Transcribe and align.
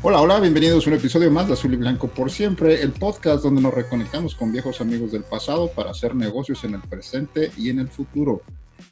Hola, 0.00 0.20
hola, 0.20 0.38
bienvenidos 0.38 0.86
a 0.86 0.90
un 0.90 0.96
episodio 0.96 1.28
más 1.28 1.48
de 1.48 1.54
Azul 1.54 1.74
y 1.74 1.76
Blanco 1.76 2.06
por 2.06 2.30
siempre, 2.30 2.82
el 2.82 2.92
podcast 2.92 3.42
donde 3.42 3.60
nos 3.60 3.74
reconectamos 3.74 4.36
con 4.36 4.52
viejos 4.52 4.80
amigos 4.80 5.10
del 5.10 5.24
pasado 5.24 5.72
para 5.72 5.90
hacer 5.90 6.14
negocios 6.14 6.62
en 6.62 6.74
el 6.74 6.82
presente 6.82 7.50
y 7.56 7.68
en 7.68 7.80
el 7.80 7.88
futuro. 7.88 8.42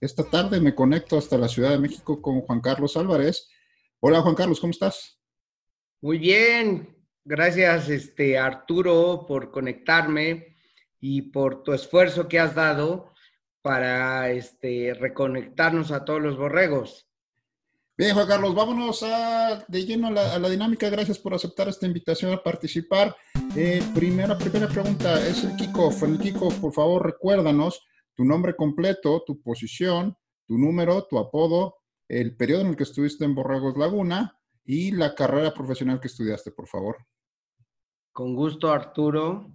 Esta 0.01 0.25
tarde 0.25 0.61
me 0.61 0.75
conecto 0.75 1.17
hasta 1.17 1.39
la 1.39 1.47
Ciudad 1.47 1.71
de 1.71 1.79
México 1.79 2.21
con 2.21 2.41
Juan 2.41 2.61
Carlos 2.61 2.97
Álvarez. 2.97 3.49
Hola 4.01 4.21
Juan 4.21 4.35
Carlos, 4.35 4.59
¿cómo 4.59 4.73
estás? 4.73 5.21
Muy 6.01 6.19
bien, 6.19 6.89
gracias 7.25 7.89
este 7.89 8.37
Arturo 8.37 9.27
por 9.29 9.53
conectarme 9.53 10.57
y 10.99 11.23
por 11.23 11.63
tu 11.63 11.73
esfuerzo 11.73 12.27
que 12.27 12.41
has 12.41 12.57
dado 12.57 13.13
para 13.63 14.33
este 14.33 14.93
reconectarnos 14.93 15.93
a 15.93 16.05
todos 16.05 16.21
los 16.21 16.37
borregos. 16.37 17.06
Bien, 17.99 18.15
Juan 18.15 18.27
Carlos, 18.27 18.55
vámonos 18.55 19.03
a, 19.03 19.65
de 19.67 19.87
lleno 19.87 20.09
a 20.09 20.11
la, 20.11 20.35
a 20.35 20.39
la 20.39 20.51
dinámica. 20.51 20.91
Gracias 20.91 21.19
por 21.19 21.33
aceptar 21.33 21.67
esta 21.69 21.87
invitación 21.87 22.31
a 22.31 22.43
participar. 22.43 23.17
Eh, 23.57 23.83
primera, 23.95 24.37
primera 24.37 24.69
pregunta 24.69 25.27
es 25.27 25.45
el 25.45 25.57
kickoff. 25.57 26.03
En 26.03 26.13
el 26.13 26.19
kickoff, 26.19 26.59
por 26.59 26.75
favor, 26.75 27.07
recuérdanos 27.07 27.83
tu 28.15 28.23
nombre 28.27 28.55
completo, 28.55 29.23
tu 29.27 29.41
posición, 29.41 30.15
tu 30.47 30.59
número, 30.59 31.07
tu 31.07 31.19
apodo, 31.19 31.77
el 32.07 32.37
periodo 32.37 32.61
en 32.61 32.67
el 32.67 32.77
que 32.77 32.83
estuviste 32.83 33.25
en 33.25 33.35
Borregos 33.35 33.79
Laguna 33.79 34.39
y 34.63 34.91
la 34.91 35.15
carrera 35.15 35.55
profesional 35.55 35.99
que 35.99 36.09
estudiaste, 36.09 36.51
por 36.51 36.69
favor. 36.69 36.99
Con 38.13 38.35
gusto, 38.35 38.71
Arturo. 38.71 39.55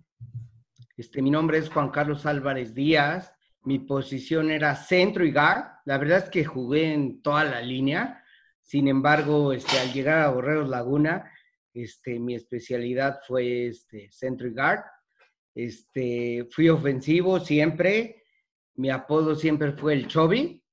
Este, 0.98 1.22
mi 1.22 1.30
nombre 1.30 1.59
es 1.59 1.70
Juan 1.70 1.92
Carlos 1.92 2.26
Álvarez 2.26 2.73
Díaz. 2.73 3.31
Mi 3.66 3.78
posición 3.78 4.50
era 4.50 4.76
centro 4.76 5.23
y 5.23 5.31
guard. 5.31 5.64
La 5.86 6.00
verdad 6.00 6.23
es 6.23 6.30
que 6.31 6.44
jugué 6.44 6.92
en 6.92 7.22
toda 7.22 7.44
la 7.44 7.61
línea. 7.61 8.17
Sin 8.62 8.88
embargo, 8.88 9.54
este, 9.54 9.80
al 9.80 9.92
llegar 9.92 10.20
a 10.20 10.30
Borregos 10.30 10.70
Laguna, 10.70 11.31
este, 11.73 12.20
mi 12.20 12.36
especialidad 12.36 13.20
fue 13.28 13.67
este, 13.67 14.09
centro 14.12 14.52
guard. 14.52 14.81
Este, 15.56 16.48
fui 16.52 16.70
ofensivo 16.70 17.39
siempre. 17.39 18.23
Mi 18.76 18.89
apodo 18.89 19.36
siempre 19.36 19.73
fue 19.73 19.94
el 19.94 20.08
Chobi. 20.08 20.64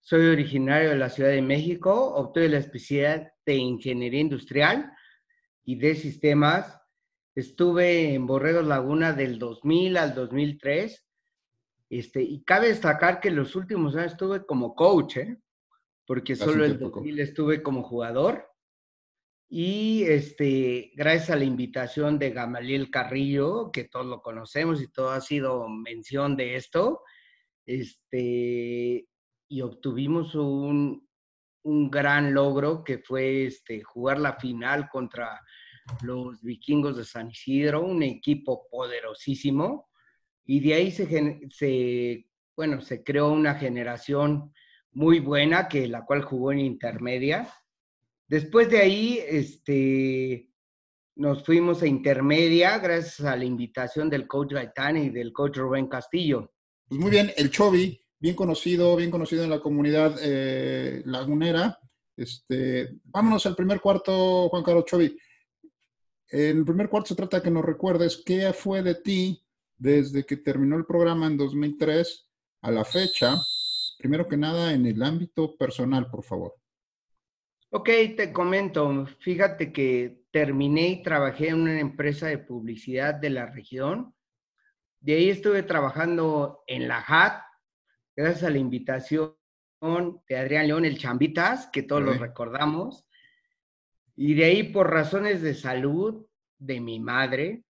Soy 0.00 0.26
originario 0.26 0.90
de 0.90 0.96
la 0.96 1.10
Ciudad 1.10 1.30
de 1.30 1.42
México. 1.42 2.14
Obtuve 2.14 2.48
la 2.48 2.58
especialidad 2.58 3.32
de 3.44 3.54
Ingeniería 3.54 4.20
Industrial 4.20 4.92
y 5.64 5.76
de 5.76 5.94
Sistemas. 5.94 6.80
Estuve 7.34 8.14
en 8.14 8.26
Borregos 8.26 8.66
Laguna 8.66 9.12
del 9.12 9.38
2000 9.38 9.96
al 9.96 10.14
2003. 10.14 11.06
Este, 11.90 12.22
y 12.22 12.42
cabe 12.42 12.68
destacar 12.68 13.20
que 13.20 13.30
los 13.30 13.54
últimos 13.54 13.94
años 13.96 14.12
estuve 14.12 14.44
como 14.44 14.74
coach, 14.74 15.18
¿eh? 15.18 15.38
Porque 16.08 16.32
Hace 16.32 16.44
solo 16.46 16.64
el 16.64 16.78
tiempo, 16.78 16.96
2000 16.96 17.20
estuve 17.20 17.62
como 17.62 17.82
jugador. 17.82 18.50
Y 19.50 20.04
este, 20.04 20.90
gracias 20.96 21.28
a 21.28 21.36
la 21.36 21.44
invitación 21.44 22.18
de 22.18 22.30
Gamaliel 22.30 22.90
Carrillo, 22.90 23.70
que 23.70 23.84
todos 23.84 24.06
lo 24.06 24.22
conocemos 24.22 24.80
y 24.80 24.90
todo 24.90 25.10
ha 25.10 25.20
sido 25.20 25.68
mención 25.68 26.34
de 26.34 26.56
esto, 26.56 27.02
este, 27.66 29.06
y 29.48 29.60
obtuvimos 29.60 30.34
un, 30.34 31.06
un 31.64 31.90
gran 31.90 32.32
logro 32.32 32.84
que 32.84 32.98
fue 33.00 33.44
este, 33.44 33.82
jugar 33.82 34.18
la 34.18 34.38
final 34.38 34.88
contra 34.88 35.38
los 36.02 36.42
vikingos 36.42 36.96
de 36.96 37.04
San 37.04 37.30
Isidro, 37.30 37.84
un 37.84 38.02
equipo 38.02 38.66
poderosísimo, 38.70 39.90
y 40.46 40.60
de 40.60 40.74
ahí 40.74 40.90
se, 40.90 41.40
se, 41.50 42.26
bueno, 42.56 42.80
se 42.80 43.04
creó 43.04 43.30
una 43.30 43.56
generación 43.56 44.54
muy 44.98 45.20
buena, 45.20 45.68
que 45.68 45.86
la 45.86 46.04
cual 46.04 46.22
jugó 46.22 46.50
en 46.50 46.58
intermedia. 46.58 47.48
Después 48.26 48.68
de 48.68 48.78
ahí, 48.78 49.20
este, 49.28 50.50
nos 51.14 51.44
fuimos 51.44 51.82
a 51.82 51.86
intermedia 51.86 52.76
gracias 52.80 53.20
a 53.20 53.36
la 53.36 53.44
invitación 53.44 54.10
del 54.10 54.26
coach 54.26 54.54
Gaitán 54.54 54.96
y 54.96 55.10
del 55.10 55.32
coach 55.32 55.58
Rubén 55.58 55.86
Castillo. 55.86 56.52
Pues 56.88 57.00
muy 57.00 57.12
bien, 57.12 57.30
el 57.36 57.48
Chobi, 57.48 58.00
bien 58.18 58.34
conocido, 58.34 58.96
bien 58.96 59.12
conocido 59.12 59.44
en 59.44 59.50
la 59.50 59.60
comunidad 59.60 60.18
eh, 60.20 61.02
lagunera. 61.04 61.78
Este, 62.16 62.98
vámonos 63.04 63.46
al 63.46 63.54
primer 63.54 63.80
cuarto, 63.80 64.48
Juan 64.48 64.64
Carlos 64.64 64.84
Chobi. 64.84 65.16
En 66.30 66.58
el 66.58 66.64
primer 66.64 66.88
cuarto 66.88 67.10
se 67.10 67.14
trata 67.14 67.36
de 67.36 67.44
que 67.44 67.52
nos 67.52 67.64
recuerdes 67.64 68.20
qué 68.26 68.52
fue 68.52 68.82
de 68.82 68.96
ti 68.96 69.40
desde 69.76 70.26
que 70.26 70.38
terminó 70.38 70.76
el 70.76 70.86
programa 70.86 71.28
en 71.28 71.36
2003 71.36 72.28
a 72.62 72.72
la 72.72 72.84
fecha. 72.84 73.36
Primero 73.98 74.28
que 74.28 74.36
nada, 74.36 74.72
en 74.72 74.86
el 74.86 75.02
ámbito 75.02 75.56
personal, 75.56 76.08
por 76.08 76.22
favor. 76.22 76.54
Ok, 77.70 77.88
te 78.16 78.32
comento, 78.32 79.06
fíjate 79.20 79.72
que 79.72 80.22
terminé 80.30 80.88
y 80.88 81.02
trabajé 81.02 81.48
en 81.48 81.60
una 81.62 81.80
empresa 81.80 82.28
de 82.28 82.38
publicidad 82.38 83.14
de 83.14 83.30
la 83.30 83.46
región. 83.46 84.14
De 85.00 85.14
ahí 85.14 85.28
estuve 85.28 85.62
trabajando 85.64 86.62
en 86.66 86.88
la 86.88 87.04
HAT, 87.06 87.42
gracias 88.16 88.44
a 88.44 88.50
la 88.50 88.58
invitación 88.58 89.34
de 90.28 90.36
Adrián 90.36 90.66
León, 90.66 90.84
el 90.84 90.98
Chambitas, 90.98 91.68
que 91.72 91.82
todos 91.82 92.02
lo 92.02 92.12
Ok. 92.12 92.18
recordamos. 92.20 93.06
Y 94.16 94.34
de 94.34 94.44
ahí, 94.44 94.62
por 94.64 94.90
razones 94.90 95.42
de 95.42 95.54
salud 95.54 96.26
de 96.58 96.80
mi 96.80 96.98
madre, 96.98 97.64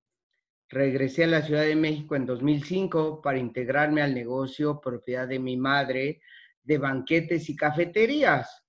regresé 0.69 1.25
a 1.25 1.29
la 1.29 1.43
Ciudad 1.43 1.63
de 1.63 1.77
México 1.77 2.15
en 2.15 2.27
2005 2.27 3.23
para 3.23 3.39
integrarme 3.39 4.03
al 4.03 4.15
negocio 4.15 4.81
propiedad 4.81 5.27
de 5.27 5.39
mi 5.39 5.57
madre 5.57 6.21
de 6.63 6.79
banquetes 6.79 7.49
y 7.49 7.57
cafeterías. 7.57 8.65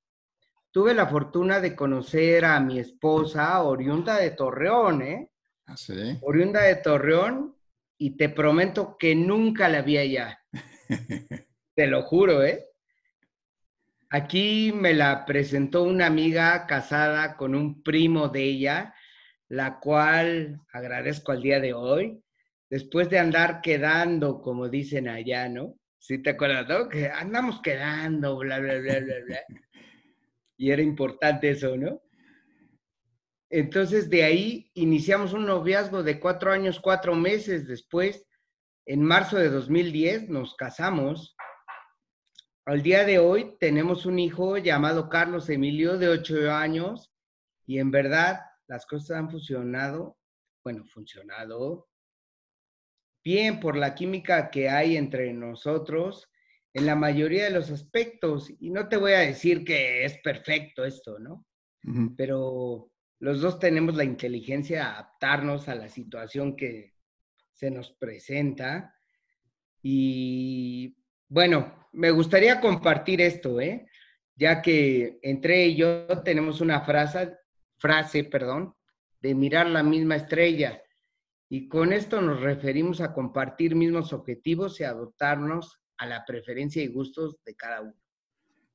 Tuve 0.72 0.94
la 0.94 1.08
fortuna 1.08 1.60
de 1.60 1.76
conocer 1.76 2.46
a 2.46 2.60
mi 2.60 2.80
esposa 2.80 3.62
oriunda 3.64 4.18
de 4.18 4.32
Torreón, 4.32 5.02
¿eh? 5.02 5.32
Ah, 5.66 5.76
sí. 5.76 6.18
Oriunda 6.22 6.64
de 6.64 6.76
Torreón 6.78 7.56
y 7.98 8.16
te 8.16 8.30
prometo 8.30 8.96
que 8.98 9.16
nunca 9.16 9.68
la 9.68 9.82
vi 9.82 9.98
allá. 9.98 10.40
Te 11.76 11.88
lo 11.88 12.04
juro, 12.04 12.44
¿eh? 12.44 12.66
Aquí 14.10 14.72
me 14.74 14.94
la 14.94 15.26
presentó 15.26 15.84
una 15.84 16.08
amiga 16.08 16.66
casada 16.66 17.38
con 17.38 17.54
un 17.54 17.84
primo 17.84 18.30
de 18.30 18.44
ella, 18.44 18.96
la 19.50 19.80
cual 19.80 20.62
agradezco 20.72 21.32
al 21.32 21.42
día 21.42 21.60
de 21.60 21.74
hoy, 21.74 22.24
después 22.70 23.10
de 23.10 23.20
andar 23.20 23.62
quedando, 23.62 24.42
como 24.42 24.70
dicen 24.70 25.10
allá, 25.10 25.50
¿no? 25.50 25.76
¿Sí 25.98 26.20
te 26.20 26.30
acuerdas, 26.30 26.68
no? 26.70 26.88
Que 26.88 27.08
andamos 27.08 27.62
quedando, 27.62 28.38
bla, 28.38 28.60
bla, 28.60 28.78
bla, 28.78 29.00
bla, 29.00 29.16
bla. 29.26 29.40
Y 30.56 30.72
era 30.72 30.82
importante 30.82 31.50
eso, 31.50 31.76
¿no? 31.76 32.02
Entonces 33.50 34.10
de 34.10 34.24
ahí 34.24 34.72
iniciamos 34.76 35.34
un 35.34 35.48
noviazgo 35.48 36.04
de 36.04 36.20
cuatro 36.20 36.52
años, 36.52 36.80
cuatro 36.80 37.16
meses 37.16 37.68
después. 37.68 38.28
En 38.86 39.02
marzo 39.04 39.38
de 39.38 39.50
2010 39.50 40.30
nos 40.30 40.56
casamos. 40.56 41.36
Al 42.66 42.84
día 42.84 43.04
de 43.04 43.18
hoy 43.18 43.56
tenemos 43.60 44.06
un 44.06 44.20
hijo 44.20 44.58
llamado 44.58 45.10
Carlos 45.10 45.50
Emilio 45.50 45.98
de 45.98 46.10
ocho 46.10 46.52
años 46.52 47.12
y 47.66 47.80
en 47.80 47.90
verdad 47.90 48.42
las 48.70 48.86
cosas 48.86 49.18
han 49.18 49.30
funcionado, 49.30 50.18
bueno, 50.64 50.86
funcionado 50.86 51.90
bien 53.24 53.60
por 53.60 53.76
la 53.76 53.96
química 53.96 54.50
que 54.50 54.70
hay 54.70 54.96
entre 54.96 55.34
nosotros 55.34 56.30
en 56.74 56.86
la 56.86 56.96
mayoría 56.96 57.46
de 57.46 57.50
los 57.50 57.72
aspectos. 57.72 58.50
Y 58.60 58.70
no 58.70 58.88
te 58.88 58.98
voy 58.98 59.14
a 59.14 59.20
decir 59.20 59.66
que 59.66 60.06
es 60.06 60.20
perfecto 60.20 60.86
esto, 60.86 61.20
¿no? 61.20 61.46
Pero 62.16 62.92
los 63.20 63.42
dos 63.42 63.58
tenemos 63.58 63.96
la 63.96 64.04
inteligencia 64.04 64.78
de 64.78 64.84
adaptarnos 64.84 65.68
a 65.68 65.74
la 65.74 65.90
situación 65.90 66.56
que 66.56 66.94
se 67.52 67.72
nos 67.72 67.92
presenta. 67.94 68.96
Y 69.82 70.96
bueno, 71.28 71.90
me 71.94 72.12
gustaría 72.12 72.62
compartir 72.62 73.20
esto, 73.22 73.60
¿eh? 73.60 73.90
ya 74.36 74.62
que 74.62 75.20
entre 75.22 75.66
ellos 75.66 76.24
tenemos 76.24 76.62
una 76.62 76.82
frase, 76.82 77.39
frase, 77.80 78.24
perdón, 78.24 78.76
de 79.22 79.36
mirar 79.36 79.68
la 79.68 79.84
misma 79.84 80.16
estrella. 80.16 80.82
Y 81.50 81.68
con 81.68 81.94
esto 81.94 82.22
nos 82.22 82.42
referimos 82.42 83.02
a 83.02 83.14
compartir 83.14 83.76
mismos 83.76 84.14
objetivos 84.14 84.80
y 84.80 84.84
adoptarnos 84.84 85.80
a 85.98 86.06
la 86.06 86.24
preferencia 86.26 86.84
y 86.84 86.88
gustos 86.88 87.38
de 87.44 87.56
cada 87.56 87.82
uno. 87.82 87.96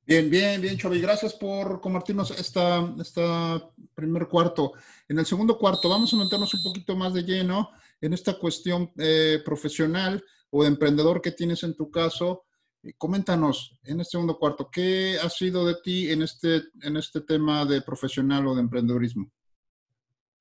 Bien, 0.07 0.29
bien, 0.29 0.61
bien, 0.61 0.77
Chovi. 0.77 1.01
Gracias 1.01 1.33
por 1.33 1.81
compartirnos 1.81 2.29
esta, 2.31 2.93
esta 3.01 3.71
primer 3.95 4.27
cuarto. 4.27 4.73
En 5.07 5.17
el 5.17 5.25
segundo 5.25 5.57
cuarto 5.57 5.89
vamos 5.89 6.13
a 6.13 6.17
meternos 6.17 6.53
un 6.53 6.61
poquito 6.61 6.95
más 6.95 7.13
de 7.13 7.23
lleno 7.23 7.71
en 7.99 8.13
esta 8.13 8.37
cuestión 8.37 8.91
eh, 8.99 9.41
profesional 9.43 10.23
o 10.51 10.61
de 10.61 10.69
emprendedor 10.69 11.21
que 11.21 11.31
tienes 11.31 11.63
en 11.63 11.75
tu 11.75 11.89
caso. 11.89 12.45
Eh, 12.85 12.93
coméntanos 12.97 13.79
en 13.83 13.99
este 13.99 14.11
segundo 14.11 14.37
cuarto, 14.37 14.69
¿qué 14.71 15.17
ha 15.21 15.29
sido 15.29 15.65
de 15.65 15.75
ti 15.83 16.11
en 16.11 16.21
este, 16.21 16.61
en 16.83 16.97
este 16.97 17.21
tema 17.21 17.65
de 17.65 17.81
profesional 17.81 18.45
o 18.45 18.53
de 18.53 18.61
emprendedorismo? 18.61 19.31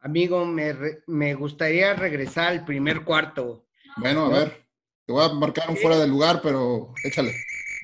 Amigo, 0.01 0.45
me, 0.45 0.75
me 1.07 1.35
gustaría 1.35 1.95
regresar 1.95 2.49
al 2.49 2.65
primer 2.67 3.05
cuarto. 3.05 3.67
Bueno, 3.97 4.27
a 4.27 4.29
ver, 4.29 4.67
te 5.07 5.13
voy 5.13 5.25
a 5.25 5.33
marcar 5.33 5.71
un 5.71 5.79
fuera 5.79 5.99
de 5.99 6.07
lugar, 6.07 6.41
pero 6.43 6.93
échale. 7.05 7.33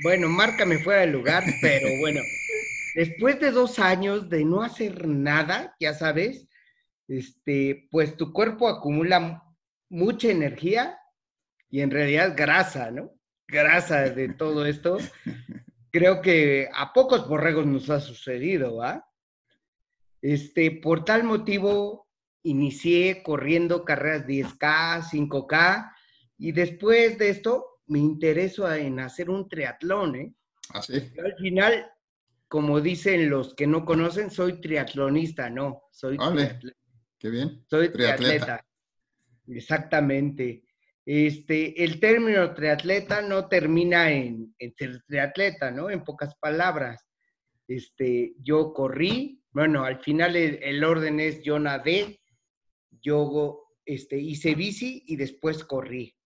Bueno, 0.03 0.29
márcame 0.29 0.79
fuera 0.79 1.01
de 1.01 1.07
lugar, 1.07 1.43
pero 1.63 1.89
bueno, 2.01 2.21
después 2.95 3.41
de 3.41 3.53
dos 3.53 3.79
años 3.79 4.29
de 4.29 4.45
no 4.45 4.63
hacer 4.63 5.09
nada, 5.09 5.75
ya 5.81 5.95
sabes, 5.95 6.47
este, 7.09 7.89
pues 7.91 8.15
tu 8.17 8.33
cuerpo 8.33 8.69
acumula 8.69 9.43
mucha 9.89 10.29
energía 10.29 10.99
y 11.71 11.81
en 11.81 11.91
realidad 11.91 12.35
grasa, 12.37 12.91
¿no? 12.91 13.20
Grasa 13.51 14.03
de 14.11 14.29
todo 14.31 14.67
esto. 14.67 14.99
Creo 15.91 16.23
que 16.23 16.69
a 16.73 16.93
pocos 16.93 17.29
borregos 17.29 17.67
nos 17.67 17.91
ha 17.91 18.01
sucedido, 18.01 18.77
¿va? 18.77 19.07
Este, 20.23 20.71
por 20.71 21.05
tal 21.05 21.25
motivo, 21.25 22.09
inicié 22.43 23.23
corriendo 23.23 23.85
carreras 23.85 24.27
10K, 24.27 25.03
5K, 25.03 25.93
y 26.39 26.53
después 26.53 27.19
de 27.19 27.31
esto 27.31 27.81
me 27.87 27.99
intereso 27.99 28.73
en 28.73 29.01
hacer 29.01 29.31
un 29.31 29.49
triatlón, 29.49 30.17
¿eh? 30.17 30.35
Así. 30.71 30.95
Al 30.95 31.35
final, 31.37 31.91
como 32.47 32.81
dicen 32.81 33.29
los 33.29 33.55
que 33.55 33.67
no 33.67 33.85
conocen, 33.85 34.31
soy 34.31 34.61
triatlonista, 34.61 35.51
no, 35.51 35.83
soy 35.91 36.17
triatleta. 36.17 36.77
Qué 37.19 37.29
bien. 37.29 37.65
Soy 37.69 37.91
Triatleta. 37.91 38.17
triatleta. 38.17 38.67
Exactamente. 39.49 40.65
Este, 41.13 41.83
el 41.83 41.99
término 41.99 42.55
triatleta 42.55 43.21
no 43.21 43.49
termina 43.49 44.13
en, 44.13 44.55
ser 44.79 45.03
triatleta, 45.09 45.73
¿no? 45.73 45.91
En 45.91 46.05
pocas 46.05 46.37
palabras. 46.37 47.05
Este, 47.67 48.35
yo 48.39 48.73
corrí, 48.73 49.43
bueno, 49.51 49.83
al 49.83 49.99
final 49.99 50.37
el, 50.37 50.63
el 50.63 50.85
orden 50.85 51.19
es 51.19 51.43
yo 51.43 51.59
nadé, 51.59 52.21
yo 52.93 53.75
este, 53.85 54.19
hice 54.19 54.55
bici 54.55 55.03
y 55.05 55.17
después 55.17 55.65
corrí, 55.65 56.17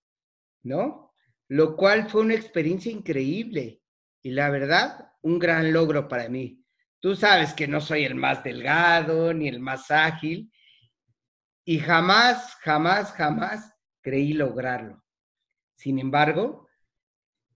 ¿no? 0.64 1.14
Lo 1.48 1.76
cual 1.76 2.10
fue 2.10 2.20
una 2.20 2.34
experiencia 2.34 2.92
increíble 2.92 3.80
y 4.20 4.32
la 4.32 4.50
verdad, 4.50 5.12
un 5.22 5.38
gran 5.38 5.72
logro 5.72 6.08
para 6.08 6.28
mí. 6.28 6.62
Tú 7.00 7.16
sabes 7.16 7.54
que 7.54 7.66
no 7.66 7.80
soy 7.80 8.04
el 8.04 8.16
más 8.16 8.44
delgado 8.44 9.32
ni 9.32 9.48
el 9.48 9.60
más 9.60 9.90
ágil 9.90 10.52
y 11.64 11.78
jamás, 11.78 12.54
jamás, 12.56 13.12
jamás 13.12 13.73
creí 14.04 14.34
lograrlo. 14.34 15.02
Sin 15.74 15.98
embargo, 15.98 16.68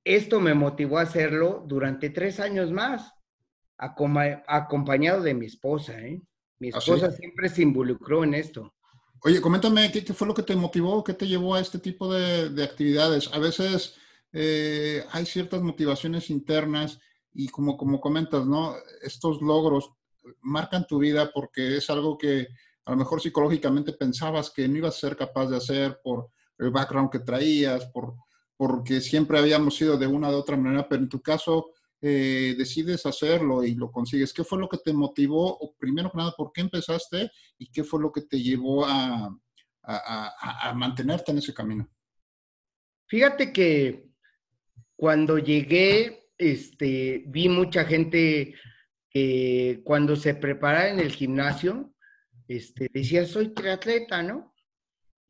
esto 0.02 0.40
me 0.40 0.54
motivó 0.54 0.98
a 0.98 1.02
hacerlo 1.02 1.62
durante 1.68 2.10
tres 2.10 2.40
años 2.40 2.72
más, 2.72 3.12
acompañado 3.76 5.22
de 5.22 5.34
mi 5.34 5.46
esposa. 5.46 6.00
¿eh? 6.00 6.20
Mi 6.58 6.70
¿Ah, 6.70 6.80
sí? 6.80 6.90
esposa 6.90 7.12
siempre 7.12 7.50
se 7.50 7.62
involucró 7.62 8.24
en 8.24 8.34
esto. 8.34 8.74
Oye, 9.22 9.40
coméntame, 9.40 9.92
¿qué, 9.92 10.04
qué 10.04 10.14
fue 10.14 10.26
lo 10.26 10.34
que 10.34 10.42
te 10.42 10.56
motivó? 10.56 11.04
¿Qué 11.04 11.12
te 11.12 11.26
llevó 11.26 11.54
a 11.54 11.60
este 11.60 11.78
tipo 11.78 12.12
de, 12.12 12.48
de 12.48 12.64
actividades? 12.64 13.30
A 13.32 13.38
veces 13.38 13.96
eh, 14.32 15.04
hay 15.10 15.26
ciertas 15.26 15.60
motivaciones 15.60 16.30
internas 16.30 16.98
y 17.34 17.48
como, 17.48 17.76
como 17.76 18.00
comentas, 18.00 18.46
¿no? 18.46 18.74
Estos 19.02 19.42
logros 19.42 19.90
marcan 20.40 20.86
tu 20.86 20.98
vida 20.98 21.30
porque 21.32 21.76
es 21.76 21.90
algo 21.90 22.16
que 22.16 22.48
a 22.84 22.92
lo 22.92 22.96
mejor 22.96 23.20
psicológicamente 23.20 23.92
pensabas 23.92 24.50
que 24.50 24.66
no 24.66 24.78
ibas 24.78 24.96
a 24.96 25.00
ser 25.00 25.16
capaz 25.16 25.46
de 25.46 25.58
hacer 25.58 26.00
por 26.02 26.30
el 26.58 26.70
background 26.70 27.10
que 27.10 27.20
traías, 27.20 27.86
por, 27.86 28.14
porque 28.56 29.00
siempre 29.00 29.38
habíamos 29.38 29.76
sido 29.76 29.96
de 29.96 30.06
una 30.06 30.30
u 30.30 30.34
otra 30.34 30.56
manera, 30.56 30.88
pero 30.88 31.02
en 31.02 31.08
tu 31.08 31.20
caso 31.22 31.70
eh, 32.00 32.54
decides 32.56 33.04
hacerlo 33.06 33.64
y 33.64 33.74
lo 33.74 33.90
consigues. 33.90 34.32
¿Qué 34.32 34.44
fue 34.44 34.58
lo 34.58 34.68
que 34.68 34.78
te 34.78 34.92
motivó? 34.92 35.74
Primero 35.78 36.10
que 36.10 36.18
nada, 36.18 36.32
¿por 36.36 36.52
qué 36.52 36.60
empezaste? 36.62 37.30
¿Y 37.58 37.70
qué 37.70 37.82
fue 37.84 38.00
lo 38.00 38.10
que 38.12 38.22
te 38.22 38.40
llevó 38.40 38.84
a, 38.86 39.26
a- 39.82 40.32
a- 40.40 40.68
a 40.70 40.74
mantenerte 40.74 41.32
en 41.32 41.38
ese 41.38 41.52
camino? 41.54 41.88
Fíjate 43.06 43.52
que 43.52 44.10
cuando 44.96 45.38
llegué, 45.38 46.28
este, 46.36 47.24
vi 47.28 47.48
mucha 47.48 47.84
gente 47.84 48.54
que 49.10 49.80
cuando 49.84 50.14
se 50.16 50.34
preparaba 50.34 50.88
en 50.90 51.00
el 51.00 51.10
gimnasio, 51.12 51.94
este, 52.46 52.88
decía, 52.92 53.24
soy 53.26 53.54
triatleta, 53.54 54.22
¿no? 54.22 54.47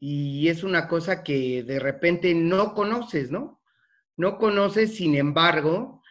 Y 0.00 0.48
es 0.48 0.62
una 0.62 0.86
cosa 0.88 1.22
que 1.22 1.62
de 1.62 1.78
repente 1.78 2.34
no 2.34 2.74
conoces, 2.74 3.30
¿no? 3.30 3.60
No 4.16 4.38
conoces, 4.38 4.96
sin 4.96 5.14
embargo, 5.14 6.02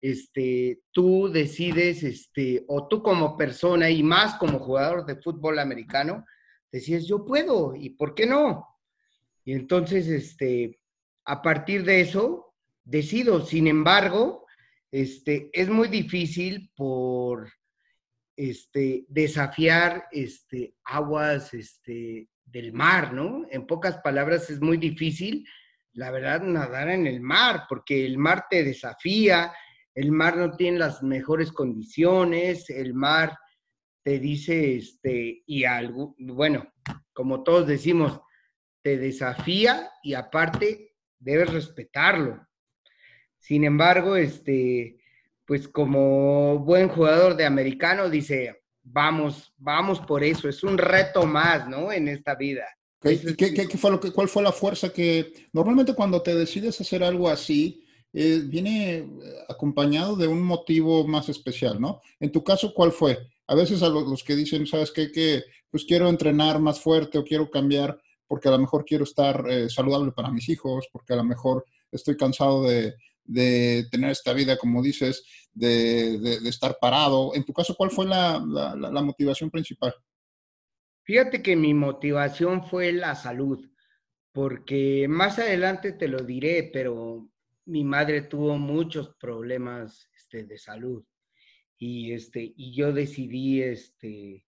este, 0.00 0.82
tú 0.92 1.30
decides, 1.30 2.02
este, 2.02 2.64
o 2.68 2.88
tú 2.88 3.02
como 3.02 3.36
persona 3.36 3.88
y 3.90 4.02
más 4.02 4.34
como 4.34 4.58
jugador 4.58 5.06
de 5.06 5.16
fútbol 5.16 5.58
americano, 5.58 6.26
decías, 6.70 7.06
yo 7.06 7.24
puedo, 7.24 7.74
¿y 7.74 7.90
por 7.90 8.14
qué 8.14 8.26
no? 8.26 8.66
Y 9.44 9.52
entonces, 9.52 10.08
este, 10.08 10.80
a 11.24 11.40
partir 11.40 11.84
de 11.84 12.00
eso, 12.00 12.54
decido. 12.84 13.44
Sin 13.44 13.66
embargo, 13.66 14.46
este, 14.90 15.50
es 15.52 15.68
muy 15.68 15.88
difícil 15.88 16.70
por 16.76 17.50
este, 18.36 19.06
desafiar 19.08 20.06
este, 20.12 20.74
aguas 20.84 21.54
este, 21.54 22.28
del 22.44 22.72
mar, 22.72 23.12
¿no? 23.12 23.46
En 23.50 23.66
pocas 23.66 23.98
palabras, 23.98 24.50
es 24.50 24.60
muy 24.60 24.76
difícil, 24.76 25.46
la 25.92 26.10
verdad, 26.10 26.42
nadar 26.42 26.90
en 26.90 27.06
el 27.06 27.20
mar, 27.20 27.64
porque 27.68 28.04
el 28.04 28.18
mar 28.18 28.46
te 28.50 28.64
desafía, 28.64 29.52
el 29.94 30.10
mar 30.10 30.36
no 30.36 30.56
tiene 30.56 30.78
las 30.78 31.02
mejores 31.02 31.52
condiciones, 31.52 32.68
el 32.68 32.94
mar 32.94 33.38
te 34.02 34.18
dice, 34.18 34.76
este, 34.76 35.42
y 35.46 35.64
algo, 35.64 36.14
bueno, 36.18 36.72
como 37.12 37.42
todos 37.42 37.66
decimos, 37.66 38.20
te 38.82 38.98
desafía 38.98 39.90
y 40.02 40.14
aparte 40.14 40.94
debes 41.18 41.50
respetarlo. 41.52 42.46
Sin 43.38 43.64
embargo, 43.64 44.16
este, 44.16 44.98
pues 45.46 45.68
como 45.68 46.58
buen 46.58 46.88
jugador 46.88 47.36
de 47.36 47.46
americano 47.46 48.10
dice, 48.10 48.63
vamos, 48.84 49.52
vamos 49.56 49.98
por 50.00 50.22
eso, 50.22 50.48
es 50.48 50.62
un 50.62 50.78
reto 50.78 51.24
más, 51.26 51.68
¿no? 51.68 51.90
En 51.90 52.08
esta 52.08 52.34
vida. 52.34 52.64
¿Qué, 53.00 53.12
Eso 53.14 53.30
es- 53.30 53.36
qué- 53.36 53.52
qué- 53.52 53.66
qué 53.66 53.78
fue 53.78 53.90
lo 53.90 53.98
que, 54.00 54.12
¿Cuál 54.12 54.28
fue 54.28 54.42
la 54.42 54.52
fuerza 54.52 54.92
que 54.92 55.32
normalmente 55.52 55.94
cuando 55.94 56.22
te 56.22 56.34
decides 56.34 56.80
hacer 56.80 57.02
algo 57.02 57.28
así, 57.28 57.84
eh, 58.12 58.42
viene 58.44 58.96
eh, 58.98 59.06
acompañado 59.48 60.14
de 60.16 60.28
un 60.28 60.42
motivo 60.42 61.06
más 61.06 61.28
especial, 61.28 61.80
¿no? 61.80 62.00
En 62.20 62.30
tu 62.30 62.44
caso, 62.44 62.72
¿cuál 62.72 62.92
fue? 62.92 63.18
A 63.48 63.54
veces 63.54 63.82
a 63.82 63.88
los, 63.88 64.04
los 64.06 64.22
que 64.22 64.36
dicen, 64.36 64.66
¿sabes 64.66 64.92
qué? 64.92 65.10
Que 65.10 65.42
pues 65.70 65.84
quiero 65.84 66.08
entrenar 66.08 66.60
más 66.60 66.78
fuerte 66.80 67.18
o 67.18 67.24
quiero 67.24 67.50
cambiar 67.50 67.98
porque 68.28 68.48
a 68.48 68.52
lo 68.52 68.58
mejor 68.58 68.84
quiero 68.84 69.02
estar 69.04 69.44
eh, 69.50 69.68
saludable 69.68 70.12
para 70.12 70.30
mis 70.30 70.48
hijos, 70.48 70.86
porque 70.92 71.12
a 71.12 71.16
lo 71.16 71.24
mejor 71.24 71.64
estoy 71.90 72.16
cansado 72.16 72.62
de, 72.62 72.94
de 73.24 73.86
tener 73.90 74.10
esta 74.10 74.32
vida, 74.32 74.56
como 74.56 74.82
dices, 74.82 75.24
de, 75.52 76.18
de- 76.18 76.40
de 76.40 76.48
estar 76.48 76.76
parado. 76.80 77.34
En 77.34 77.44
tu 77.44 77.52
caso, 77.52 77.74
¿cuál 77.76 77.90
fue 77.90 78.06
la, 78.06 78.38
la- 78.46 79.02
motivación 79.02 79.50
principal? 79.50 79.94
Fíjate 81.04 81.42
que 81.42 81.54
mi 81.56 81.74
motivación 81.74 82.64
fue 82.66 82.92
la 82.92 83.14
salud, 83.14 83.68
porque 84.32 85.06
más 85.08 85.38
adelante 85.38 85.92
te 85.92 86.08
lo 86.08 86.18
diré, 86.20 86.70
pero 86.72 87.28
mi 87.66 87.84
madre 87.84 88.22
tuvo 88.22 88.56
muchos 88.58 89.14
problemas 89.16 90.08
este, 90.16 90.44
de 90.44 90.58
salud 90.58 91.04
y, 91.78 92.12
este, 92.12 92.52
y 92.56 92.74
yo 92.74 92.92
decidí 92.92 93.62
este, 93.62 94.46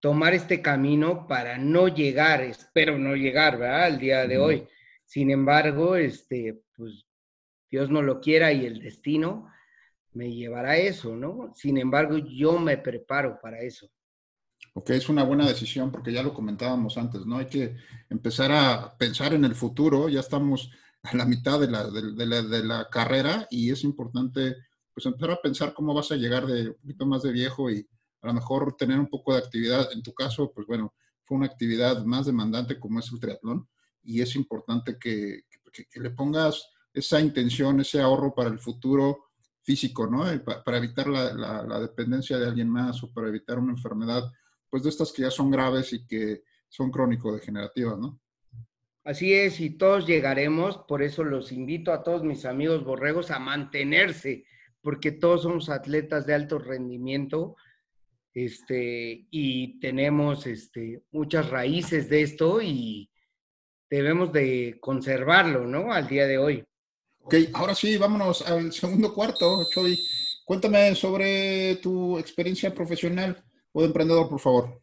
tomar 0.00 0.32
este 0.34 0.62
camino 0.62 1.26
para 1.26 1.58
no 1.58 1.88
llegar, 1.88 2.40
espero 2.42 2.98
no 2.98 3.14
llegar, 3.14 3.58
¿verdad? 3.58 3.84
Al 3.84 3.98
día 3.98 4.26
de 4.26 4.38
hoy. 4.38 4.66
Sin 5.04 5.30
embargo, 5.30 5.96
este, 5.96 6.62
pues 6.74 7.04
Dios 7.70 7.90
no 7.90 8.02
lo 8.02 8.20
quiera 8.20 8.52
y 8.52 8.66
el 8.66 8.80
destino 8.80 9.48
me 10.12 10.32
llevará 10.32 10.72
a 10.72 10.76
eso, 10.76 11.16
¿no? 11.16 11.52
Sin 11.54 11.78
embargo, 11.78 12.18
yo 12.18 12.58
me 12.58 12.76
preparo 12.78 13.38
para 13.40 13.60
eso. 13.60 13.88
Ok, 14.74 14.90
es 14.90 15.08
una 15.08 15.24
buena 15.24 15.46
decisión 15.46 15.90
porque 15.90 16.12
ya 16.12 16.22
lo 16.22 16.34
comentábamos 16.34 16.96
antes, 16.96 17.24
¿no? 17.26 17.38
Hay 17.38 17.46
que 17.46 17.76
empezar 18.08 18.50
a 18.52 18.96
pensar 18.96 19.34
en 19.34 19.44
el 19.44 19.54
futuro, 19.54 20.08
ya 20.08 20.20
estamos 20.20 20.70
a 21.02 21.16
la 21.16 21.24
mitad 21.24 21.58
de 21.60 21.68
la, 21.68 21.88
de, 21.88 22.12
de 22.12 22.26
la, 22.26 22.42
de 22.42 22.64
la 22.64 22.88
carrera 22.90 23.46
y 23.50 23.70
es 23.70 23.84
importante 23.84 24.56
pues 24.92 25.06
empezar 25.06 25.30
a 25.30 25.40
pensar 25.40 25.72
cómo 25.72 25.94
vas 25.94 26.10
a 26.12 26.16
llegar 26.16 26.46
de 26.46 26.68
un 26.68 26.74
poquito 26.74 27.06
más 27.06 27.22
de 27.22 27.32
viejo 27.32 27.70
y 27.70 27.88
a 28.22 28.26
lo 28.26 28.34
mejor 28.34 28.76
tener 28.76 28.98
un 28.98 29.08
poco 29.08 29.32
de 29.32 29.38
actividad. 29.38 29.90
En 29.92 30.02
tu 30.02 30.12
caso, 30.12 30.52
pues 30.52 30.66
bueno, 30.66 30.94
fue 31.24 31.38
una 31.38 31.46
actividad 31.46 32.04
más 32.04 32.26
demandante 32.26 32.78
como 32.78 32.98
es 32.98 33.10
el 33.12 33.20
triatlón 33.20 33.68
y 34.02 34.20
es 34.20 34.34
importante 34.36 34.98
que, 34.98 35.42
que, 35.72 35.86
que 35.86 36.00
le 36.00 36.10
pongas 36.10 36.68
esa 36.92 37.20
intención, 37.20 37.80
ese 37.80 38.00
ahorro 38.00 38.34
para 38.34 38.50
el 38.50 38.58
futuro 38.58 39.30
físico, 39.62 40.06
¿no? 40.06 40.24
para 40.64 40.78
evitar 40.78 41.06
la, 41.06 41.32
la, 41.32 41.80
dependencia 41.80 42.38
de 42.38 42.46
alguien 42.46 42.68
más 42.68 43.02
o 43.02 43.12
para 43.12 43.28
evitar 43.28 43.58
una 43.58 43.72
enfermedad, 43.72 44.24
pues 44.68 44.82
de 44.82 44.88
estas 44.88 45.12
que 45.12 45.22
ya 45.22 45.30
son 45.30 45.50
graves 45.50 45.92
y 45.92 46.06
que 46.06 46.42
son 46.68 46.90
crónico-degenerativas, 46.90 47.98
¿no? 47.98 48.20
Así 49.04 49.32
es, 49.32 49.60
y 49.60 49.70
todos 49.70 50.06
llegaremos, 50.06 50.78
por 50.86 51.02
eso 51.02 51.24
los 51.24 51.52
invito 51.52 51.92
a 51.92 52.02
todos 52.02 52.22
mis 52.22 52.44
amigos 52.44 52.84
borregos 52.84 53.30
a 53.30 53.38
mantenerse, 53.38 54.44
porque 54.82 55.12
todos 55.12 55.42
somos 55.42 55.68
atletas 55.68 56.26
de 56.26 56.34
alto 56.34 56.58
rendimiento 56.58 57.56
este, 58.34 59.26
y 59.30 59.80
tenemos 59.80 60.46
este, 60.46 61.02
muchas 61.10 61.50
raíces 61.50 62.08
de 62.08 62.22
esto 62.22 62.60
y 62.62 63.10
debemos 63.88 64.32
de 64.32 64.78
conservarlo, 64.80 65.66
¿no? 65.66 65.92
Al 65.92 66.06
día 66.06 66.26
de 66.26 66.38
hoy. 66.38 66.64
Ok, 67.22 67.34
ahora 67.52 67.74
sí, 67.74 67.96
vámonos 67.96 68.42
al 68.48 68.72
segundo 68.72 69.14
cuarto, 69.14 69.68
Choy. 69.70 69.98
Cuéntame 70.44 70.94
sobre 70.94 71.76
tu 71.76 72.18
experiencia 72.18 72.74
profesional 72.74 73.44
o 73.72 73.82
de 73.82 73.86
emprendedor, 73.86 74.28
por 74.28 74.40
favor. 74.40 74.82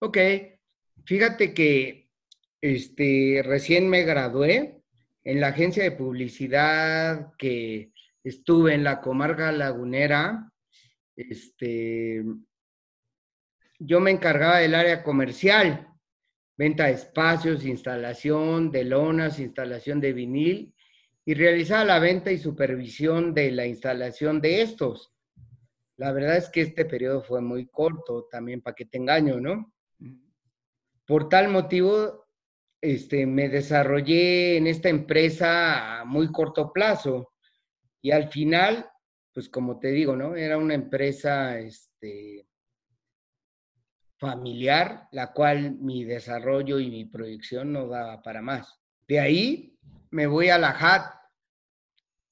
Ok, 0.00 0.18
fíjate 1.04 1.54
que 1.54 2.08
este, 2.60 3.42
recién 3.44 3.88
me 3.88 4.02
gradué 4.02 4.82
en 5.22 5.40
la 5.40 5.48
agencia 5.48 5.82
de 5.84 5.92
publicidad 5.92 7.32
que 7.38 7.92
estuve 8.24 8.74
en 8.74 8.82
la 8.82 9.00
comarca 9.00 9.52
lagunera. 9.52 10.50
Este, 11.14 12.24
yo 13.78 14.00
me 14.00 14.10
encargaba 14.10 14.58
del 14.58 14.74
área 14.74 15.02
comercial, 15.02 15.86
venta 16.56 16.86
de 16.86 16.94
espacios, 16.94 17.64
instalación 17.64 18.72
de 18.72 18.84
lonas, 18.84 19.38
instalación 19.38 20.00
de 20.00 20.12
vinil 20.12 20.74
y 21.28 21.34
realizaba 21.34 21.84
la 21.84 21.98
venta 21.98 22.32
y 22.32 22.38
supervisión 22.38 23.34
de 23.34 23.50
la 23.50 23.66
instalación 23.66 24.40
de 24.40 24.62
estos. 24.62 25.12
La 25.98 26.10
verdad 26.10 26.38
es 26.38 26.48
que 26.48 26.62
este 26.62 26.86
periodo 26.86 27.20
fue 27.20 27.42
muy 27.42 27.66
corto, 27.66 28.26
también 28.30 28.62
para 28.62 28.74
que 28.74 28.86
te 28.86 28.96
engaño, 28.96 29.38
¿no? 29.38 29.74
Por 31.06 31.28
tal 31.28 31.48
motivo, 31.48 32.24
este, 32.80 33.26
me 33.26 33.50
desarrollé 33.50 34.56
en 34.56 34.68
esta 34.68 34.88
empresa 34.88 36.00
a 36.00 36.04
muy 36.06 36.32
corto 36.32 36.72
plazo 36.72 37.34
y 38.00 38.10
al 38.10 38.30
final, 38.30 38.88
pues 39.34 39.50
como 39.50 39.78
te 39.78 39.88
digo, 39.88 40.16
¿no? 40.16 40.34
Era 40.34 40.56
una 40.56 40.72
empresa 40.72 41.58
este, 41.58 42.48
familiar, 44.16 45.08
la 45.12 45.34
cual 45.34 45.76
mi 45.76 46.04
desarrollo 46.04 46.80
y 46.80 46.88
mi 46.88 47.04
proyección 47.04 47.70
no 47.70 47.86
daba 47.86 48.22
para 48.22 48.40
más. 48.40 48.80
De 49.06 49.20
ahí 49.20 49.78
me 50.10 50.26
voy 50.26 50.48
a 50.48 50.56
la 50.56 50.70
HAT 50.70 51.17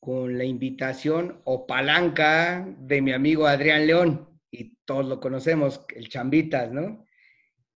con 0.00 0.38
la 0.38 0.44
invitación 0.44 1.40
o 1.44 1.66
palanca 1.66 2.66
de 2.78 3.02
mi 3.02 3.12
amigo 3.12 3.46
Adrián 3.46 3.86
León, 3.86 4.28
y 4.50 4.76
todos 4.84 5.06
lo 5.06 5.20
conocemos, 5.20 5.84
el 5.94 6.08
Chambitas, 6.08 6.70
¿no? 6.70 7.04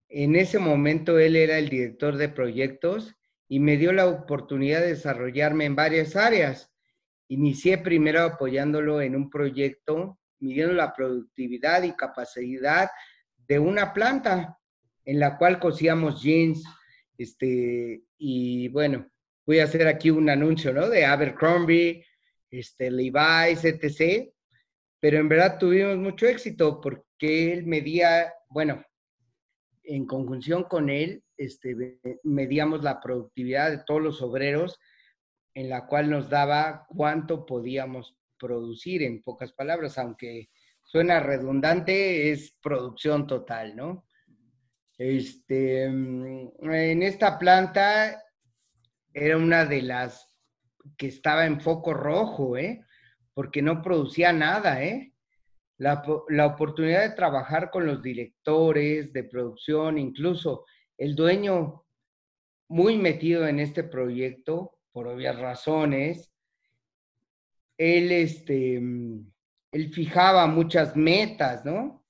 En 0.09 0.37
ese 0.37 0.59
momento 0.59 1.19
él 1.19 1.37
era 1.37 1.59
el 1.59 1.69
director 1.69 2.17
de 2.17 2.29
proyectos 2.29 3.15
y 3.49 3.61
me 3.61 3.77
dio 3.77 3.93
la 3.93 4.07
oportunidad 4.07 4.81
de 4.81 4.89
desarrollarme 4.89 5.65
en 5.65 5.77
varias 5.77 6.17
áreas. 6.17 6.71
Inicié 7.29 7.79
primero 7.79 8.23
apoyándolo 8.23 9.01
en 9.03 9.17
un 9.17 9.29
proyecto, 9.29 10.19
midiendo 10.41 10.75
la 10.75 10.95
productividad 10.95 11.83
y 11.83 11.93
capacidad 11.93 12.89
de 13.37 13.59
una 13.59 13.93
planta 13.93 14.59
en 15.05 15.19
la 15.19 15.37
cual 15.37 15.59
cosíamos 15.59 16.23
jeans, 16.23 16.63
este, 17.17 18.03
y 18.19 18.69
bueno, 18.69 19.07
voy 19.47 19.59
a 19.59 19.65
hacer 19.65 19.89
aquí 19.89 20.11
un 20.11 20.29
anuncio, 20.29 20.73
¿no? 20.73 20.89
De 20.89 21.05
Abercrombie, 21.05 22.05
este, 22.51 22.91
Levi's, 22.91 23.65
etc. 23.65 24.31
Pero 25.01 25.19
en 25.19 25.29
verdad 25.29 25.59
tuvimos 25.59 25.97
mucho 25.99 26.27
éxito 26.27 26.81
porque 26.81 27.53
él 27.53 27.67
medía, 27.67 28.33
bueno, 28.49 28.85
en 29.85 30.07
conjunción 30.07 30.65
con 30.65 30.91
él, 30.91 31.25
este, 31.37 31.99
medíamos 32.23 32.83
la 32.83 33.01
productividad 33.01 33.71
de 33.71 33.83
todos 33.87 34.03
los 34.03 34.23
obreros, 34.23 34.79
en 35.55 35.69
la 35.69 35.87
cual 35.87 36.11
nos 36.11 36.29
daba 36.29 36.87
cuánto 36.89 37.47
podíamos 37.47 38.17
producir, 38.39 39.03
en 39.03 39.23
pocas 39.23 39.53
palabras, 39.53 39.99
aunque 39.99 40.51
suena 40.83 41.21
redundante, 41.21 42.31
es 42.31 42.55
producción 42.63 43.27
total, 43.27 43.75
¿no? 43.77 44.07
Este, 44.97 45.89
mm, 45.89 46.71
en 46.71 47.03
esta 47.03 47.39
planta 47.39 48.23
era 49.13 49.37
una 49.37 49.65
de 49.65 49.83
las 49.83 50.28
que 50.97 51.09
estaba 51.09 51.47
en 51.47 51.61
foco 51.61 51.95
rojo, 51.95 52.57
¿eh? 52.57 52.85
Porque 53.35 53.63
no 53.63 53.83
producía 53.83 54.33
nada, 54.33 54.83
¿eh? 54.83 55.13
La, 55.77 56.03
la, 56.29 56.47
oportunidad 56.47 57.03
de 57.03 57.15
trabajar 57.15 57.71
con 57.71 57.87
los 57.87 58.03
directores 58.03 59.13
de 59.13 59.25
producción, 59.25 59.97
incluso 59.97 60.65
el 60.97 61.15
dueño 61.15 61.85
muy 62.69 62.99
metido 62.99 63.47
en 63.47 63.61
este 63.61 63.85
proyecto, 63.85 64.79
por 64.93 65.07
obvias 65.07 65.39
razones, 65.39 66.33
él, 67.79 68.11
este, 68.11 68.77
él 68.77 69.93
fijaba 69.93 70.47
muchas 70.47 70.97
metas, 70.97 71.65
¿no? 71.65 72.05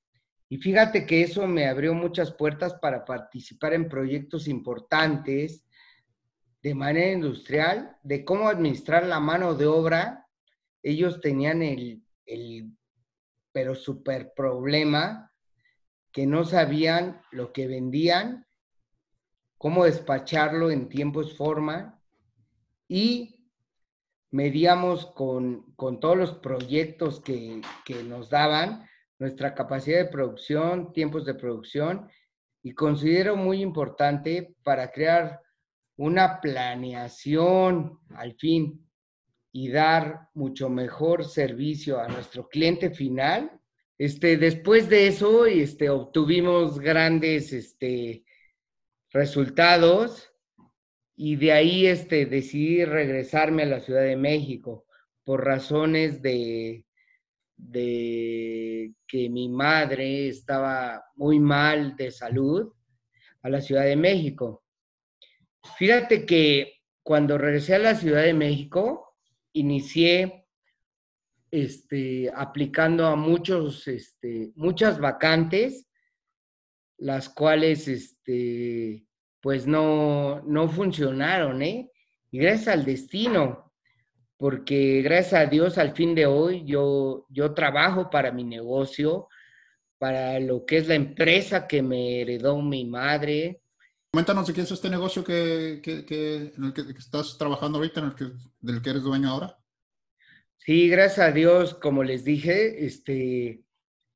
Y 0.49 0.57
fíjate 0.57 1.05
que 1.05 1.23
eso 1.23 1.47
me 1.47 1.67
abrió 1.67 1.93
muchas 1.93 2.33
puertas 2.33 2.75
para 2.75 3.05
participar 3.05 3.75
en 3.75 3.89
proyectos 3.89 4.49
importantes 4.49 5.68
de 6.62 6.75
manera 6.75 7.12
industrial, 7.12 7.97
de 8.03 8.25
cómo 8.25 8.49
administrar 8.49 9.07
la 9.07 9.21
mano 9.21 9.55
de 9.55 9.67
obra, 9.67 10.27
ellos 10.83 11.21
tenían 11.21 11.62
el, 11.62 12.03
el 12.27 12.73
pero 13.53 13.75
super 13.75 14.33
problema 14.35 15.33
que 16.12 16.27
no 16.27 16.45
sabían 16.45 17.21
lo 17.31 17.53
que 17.53 17.67
vendían, 17.67 18.47
cómo 19.57 19.85
despacharlo 19.85 20.71
en 20.71 20.88
tiempos 20.88 21.37
forma 21.37 22.00
y 22.88 23.38
medíamos 24.31 25.07
con, 25.07 25.73
con 25.75 26.00
todos 26.00 26.17
los 26.17 26.33
proyectos 26.35 27.21
que, 27.21 27.61
que 27.85 28.03
nos 28.03 28.31
daban 28.31 28.88
nuestra 29.19 29.55
capacidad 29.55 29.99
de 29.99 30.11
producción, 30.11 30.93
tiempos 30.93 31.25
de 31.25 31.35
producción 31.35 32.09
y 32.62 32.73
considero 32.73 33.37
muy 33.37 33.62
importante 33.62 34.55
para 34.62 34.91
crear 34.91 35.41
una 35.99 36.40
planeación 36.40 37.99
al 38.14 38.35
fin 38.35 38.88
y 39.52 39.69
dar 39.69 40.28
mucho 40.35 40.71
mejor 40.71 41.25
servicio 41.25 42.00
a 42.00 42.07
nuestro 42.07 42.49
cliente 42.49 42.90
final. 42.90 43.61
Este, 43.99 44.37
después 44.37 44.88
de 44.88 45.09
eso, 45.09 45.45
este, 45.47 45.90
obtuvimos 45.90 46.78
grandes 46.78 47.52
este, 47.52 48.25
resultados 49.11 50.33
y 51.17 51.35
de 51.35 51.52
ahí 51.52 51.87
este, 51.88 52.26
decidí 52.26 52.85
regresarme 52.85 53.64
a 53.64 53.67
la 53.67 53.81
Ciudad 53.81 54.02
de 54.02 54.17
México 54.17 54.87
por 55.25 55.45
razones 55.45 56.23
de, 56.23 56.87
de 57.57 58.95
que 59.09 59.28
mi 59.28 59.49
madre 59.49 60.28
estaba 60.28 61.05
muy 61.17 61.40
mal 61.40 61.97
de 61.97 62.12
salud 62.12 62.73
a 63.43 63.49
la 63.49 63.61
Ciudad 63.61 63.85
de 63.85 63.97
México. 63.97 64.62
Fíjate 65.77 66.25
que 66.27 66.81
cuando 67.03 67.39
regresé 67.39 67.75
a 67.75 67.79
la 67.79 67.95
Ciudad 67.95 68.23
de 68.23 68.35
México, 68.35 69.17
inicié 69.53 70.47
este, 71.51 72.31
aplicando 72.35 73.07
a 73.07 73.17
muchos, 73.17 73.89
este, 73.89 74.53
muchas 74.55 74.99
vacantes, 74.99 75.87
las 76.99 77.29
cuales 77.29 77.89
este, 77.89 79.07
pues 79.41 79.67
no, 79.67 80.43
no 80.43 80.69
funcionaron, 80.69 81.63
¿eh? 81.63 81.91
Y 82.31 82.39
gracias 82.39 82.69
al 82.69 82.85
destino, 82.85 83.73
porque 84.37 85.01
gracias 85.03 85.41
a 85.41 85.47
Dios 85.47 85.79
al 85.79 85.95
fin 85.95 86.15
de 86.15 86.27
hoy 86.27 86.65
yo, 86.67 87.27
yo 87.31 87.55
trabajo 87.55 88.11
para 88.11 88.33
mi 88.33 88.45
negocio, 88.45 89.29
para 89.99 90.39
lo 90.39 90.65
que 90.67 90.79
es 90.79 90.89
la 90.89 90.95
empresa 90.95 91.67
que 91.67 91.83
me 91.83 92.21
heredó 92.21 92.61
mi 92.61 92.85
madre, 92.85 93.63
Coméntanos 94.11 94.47
de 94.47 94.55
qué 94.55 94.62
es 94.62 94.71
este 94.71 94.88
negocio 94.88 95.23
que, 95.23 95.83
en 95.85 96.65
el 96.65 96.73
que, 96.73 96.81
estás 96.99 97.37
trabajando 97.37 97.79
ahorita, 97.79 98.00
en 98.00 98.07
el 98.07 98.15
que, 98.15 98.25
del 98.61 98.81
que 98.81 98.91
eres 98.91 99.03
dueño 99.03 99.29
ahora. 99.29 99.59
Sí, 100.57 100.88
gracias 100.88 101.29
a 101.29 101.33
Dios, 101.33 101.75
como 101.75 102.03
les 102.03 102.25
dije, 102.25 102.87
este, 102.87 103.62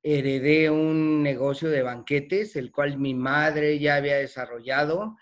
heredé 0.02 0.70
un 0.70 1.22
negocio 1.22 1.68
de 1.68 1.82
banquetes, 1.82 2.56
el 2.56 2.72
cual 2.72 2.98
mi 2.98 3.14
madre 3.14 3.78
ya 3.78 3.96
había 3.96 4.16
desarrollado. 4.16 5.16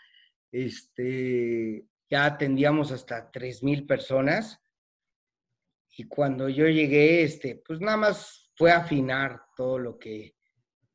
Este, 0.53 1.87
ya 2.09 2.25
atendíamos 2.25 2.93
hasta 2.93 3.31
3,000 3.31 3.87
personas. 3.87 4.61
Y 5.97 6.07
cuando 6.07 6.49
yo 6.49 6.67
llegué, 6.69 7.25
este, 7.25 7.57
pues 7.57 7.81
nada 7.81 7.97
más 7.97 8.51
fue 8.57 8.71
afinar 8.71 9.43
todo 9.57 9.79
lo 9.79 9.99
que 9.99 10.37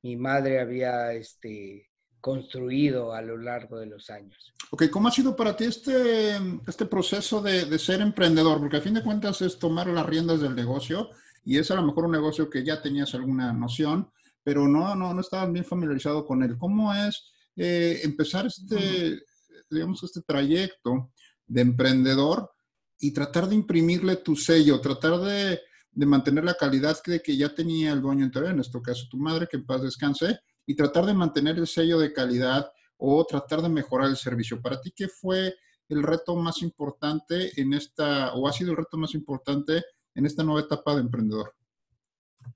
mi 0.02 0.16
madre 0.16 0.60
había 0.60 1.12
este, 1.14 1.90
construido 2.26 3.14
a 3.14 3.22
lo 3.22 3.38
largo 3.38 3.78
de 3.78 3.86
los 3.86 4.10
años. 4.10 4.52
Ok, 4.72 4.90
¿cómo 4.90 5.08
ha 5.08 5.12
sido 5.12 5.36
para 5.36 5.56
ti 5.56 5.66
este, 5.66 6.36
este 6.66 6.88
proceso 6.88 7.40
de, 7.40 7.66
de, 7.66 7.78
ser 7.78 8.02
emprendedor? 8.02 8.58
Porque 8.58 8.78
a 8.78 8.82
fin 8.82 8.96
de 8.96 9.04
cuentas 9.04 9.44
es 9.44 9.60
tomar 9.60 9.86
las 9.86 10.08
riendas 10.08 10.42
del 10.42 10.56
negocio 10.56 11.12
y 11.44 11.60
es 11.60 11.70
a 11.70 11.76
lo 11.76 11.84
mejor 11.84 12.06
un 12.06 12.14
negocio 12.14 12.50
que 12.50 12.66
ya 12.66 12.82
tenías 12.82 13.14
alguna 13.14 13.54
noción, 13.54 14.10
pero 14.44 14.68
no, 14.68 14.96
no, 14.96 15.14
no 15.14 15.22
estabas 15.22 15.54
bien 15.54 15.66
familiarizado 15.66 16.26
con 16.26 16.42
él. 16.42 16.58
¿Cómo 16.58 16.92
es 16.96 17.32
eh, 17.56 18.00
empezar 18.02 18.48
este, 18.48 19.22
digamos, 19.70 20.02
este 20.02 20.22
trayecto 20.24 21.12
de 21.46 21.62
emprendedor 21.62 22.52
y 23.00 23.12
tratar 23.12 23.48
de 23.48 23.54
imprimirle 23.54 24.16
tu 24.16 24.36
sello, 24.36 24.82
tratar 24.82 25.20
de, 25.20 25.62
de 25.92 26.06
mantener 26.08 26.44
la 26.44 26.56
calidad 26.56 26.98
que, 27.04 27.22
que 27.22 27.38
ya 27.38 27.54
tenía 27.54 27.94
el 27.94 28.02
dueño 28.02 28.26
anterior, 28.26 28.52
en 28.52 28.62
este 28.62 28.82
caso 28.82 29.06
tu 29.12 29.18
madre, 29.18 29.48
que 29.48 29.58
en 29.58 29.66
paz 29.68 29.84
descanse, 29.84 30.40
y 30.66 30.76
tratar 30.76 31.06
de 31.06 31.14
mantener 31.14 31.58
el 31.58 31.68
sello 31.68 32.00
de 32.00 32.14
calidad 32.14 32.72
o 32.98 33.26
tratar 33.26 33.62
de 33.62 33.70
mejorar 33.70 34.10
el 34.10 34.18
servicio. 34.18 34.62
Para 34.62 34.82
ti, 34.82 34.92
¿qué 34.96 35.08
fue 35.08 35.56
el 35.90 36.04
reto 36.04 36.36
más 36.36 36.62
importante 36.62 37.52
en 37.60 37.74
esta, 37.74 38.34
o 38.34 38.48
ha 38.48 38.54
sido 38.54 38.72
el 38.72 38.78
reto 38.78 38.98
más 38.98 39.14
importante 39.14 39.84
en 40.16 40.26
esta 40.26 40.44
nueva 40.44 40.62
etapa 40.62 40.96
de 40.96 41.02
emprendedor? 41.02 41.54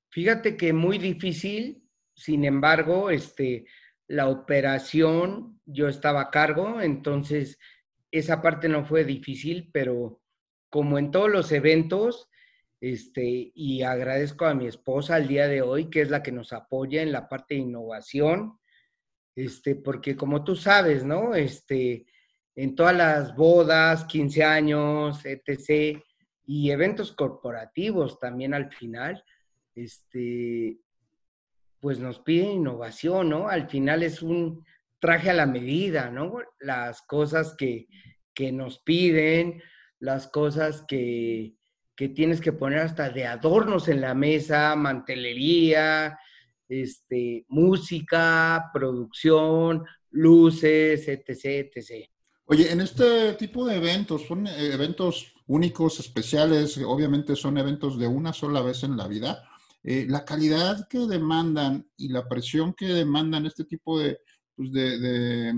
Fíjate 0.10 0.58
que 0.58 0.74
muy 0.74 0.98
difícil, 0.98 1.84
sin 2.16 2.46
embargo, 2.46 3.10
este, 3.10 3.66
la 4.08 4.28
operación 4.28 5.60
yo 5.66 5.88
estaba 5.88 6.22
a 6.22 6.32
cargo, 6.32 6.82
entonces 6.82 7.60
esa 8.12 8.42
parte 8.42 8.68
no 8.68 8.86
fue 8.86 9.04
difícil, 9.04 9.70
pero 9.72 10.22
como 10.70 10.98
en 10.98 11.12
todos 11.12 11.30
los 11.30 11.52
eventos, 11.52 12.29
este, 12.82 13.52
y 13.54 13.82
agradezco 13.82 14.46
a 14.46 14.54
mi 14.54 14.68
esposa 14.68 15.16
al 15.16 15.28
día 15.28 15.48
de 15.48 15.62
hoy, 15.62 15.90
que 15.90 16.02
es 16.02 16.10
la 16.10 16.24
que 16.24 16.32
nos 16.32 16.54
apoya 16.54 17.02
en 17.02 17.12
la 17.12 17.28
parte 17.28 17.56
de 17.56 17.62
innovación, 17.62 18.58
este, 19.36 19.76
porque 19.76 20.16
como 20.16 20.44
tú 20.44 20.56
sabes, 20.56 21.04
¿no? 21.04 21.36
Este, 21.36 22.06
en 22.56 22.76
todas 22.76 22.96
las 22.96 23.36
bodas, 23.36 24.06
15 24.06 24.44
años, 24.44 25.26
etc., 25.26 26.02
y 26.46 26.72
eventos 26.72 27.12
corporativos 27.12 28.18
también 28.18 28.56
al 28.56 28.72
final, 28.72 29.24
este, 29.76 30.80
pues 31.80 32.00
nos 32.00 32.20
piden 32.20 32.52
innovación, 32.52 33.30
¿no? 33.30 33.50
Al 33.50 33.70
final 33.70 34.02
es 34.02 34.24
un 34.24 34.66
traje 35.00 35.30
a 35.30 35.34
la 35.34 35.46
medida, 35.46 36.10
¿no? 36.10 36.40
Las 36.60 37.04
cosas 37.04 37.56
que, 37.56 37.88
que 38.34 38.52
nos 38.52 38.80
piden, 38.80 39.62
las 40.00 40.28
cosas 40.28 40.84
que, 40.88 41.59
que, 42.00 42.08
tienes 42.08 42.40
que 42.40 42.54
poner 42.54 42.80
hasta 42.80 43.10
de 43.10 43.26
adornos 43.26 43.90
en 43.90 44.00
la 44.00 44.14
mesa, 44.14 44.74
mantelería, 44.78 46.18
este, 46.70 47.46
música, 47.50 48.70
producción, 48.74 49.84
luces, 50.12 51.06
etc., 51.10 51.70
etc. 51.76 52.10
Oye, 52.46 52.72
en 52.72 52.80
este 52.80 53.34
tipo 53.34 53.66
de 53.66 53.76
eventos, 53.76 54.26
son 54.26 54.48
eventos 54.48 55.34
únicos, 55.48 56.00
especiales, 56.00 56.78
obviamente 56.78 57.36
son 57.36 57.58
eventos 57.58 58.00
de 58.00 58.08
una 58.08 58.32
sola 58.32 58.62
vez 58.62 58.84
en 58.84 58.96
la 58.96 59.06
vida. 59.06 59.44
Eh, 59.84 60.06
la 60.08 60.24
calidad 60.24 60.88
que 60.88 61.00
demandan 61.00 61.86
y 61.98 62.08
la 62.08 62.30
presión 62.30 62.74
que 62.76 62.88
demandan 62.88 63.46
este 63.46 63.66
tipo 63.66 64.00
de, 64.00 64.20
pues 64.56 64.72
de, 64.72 65.54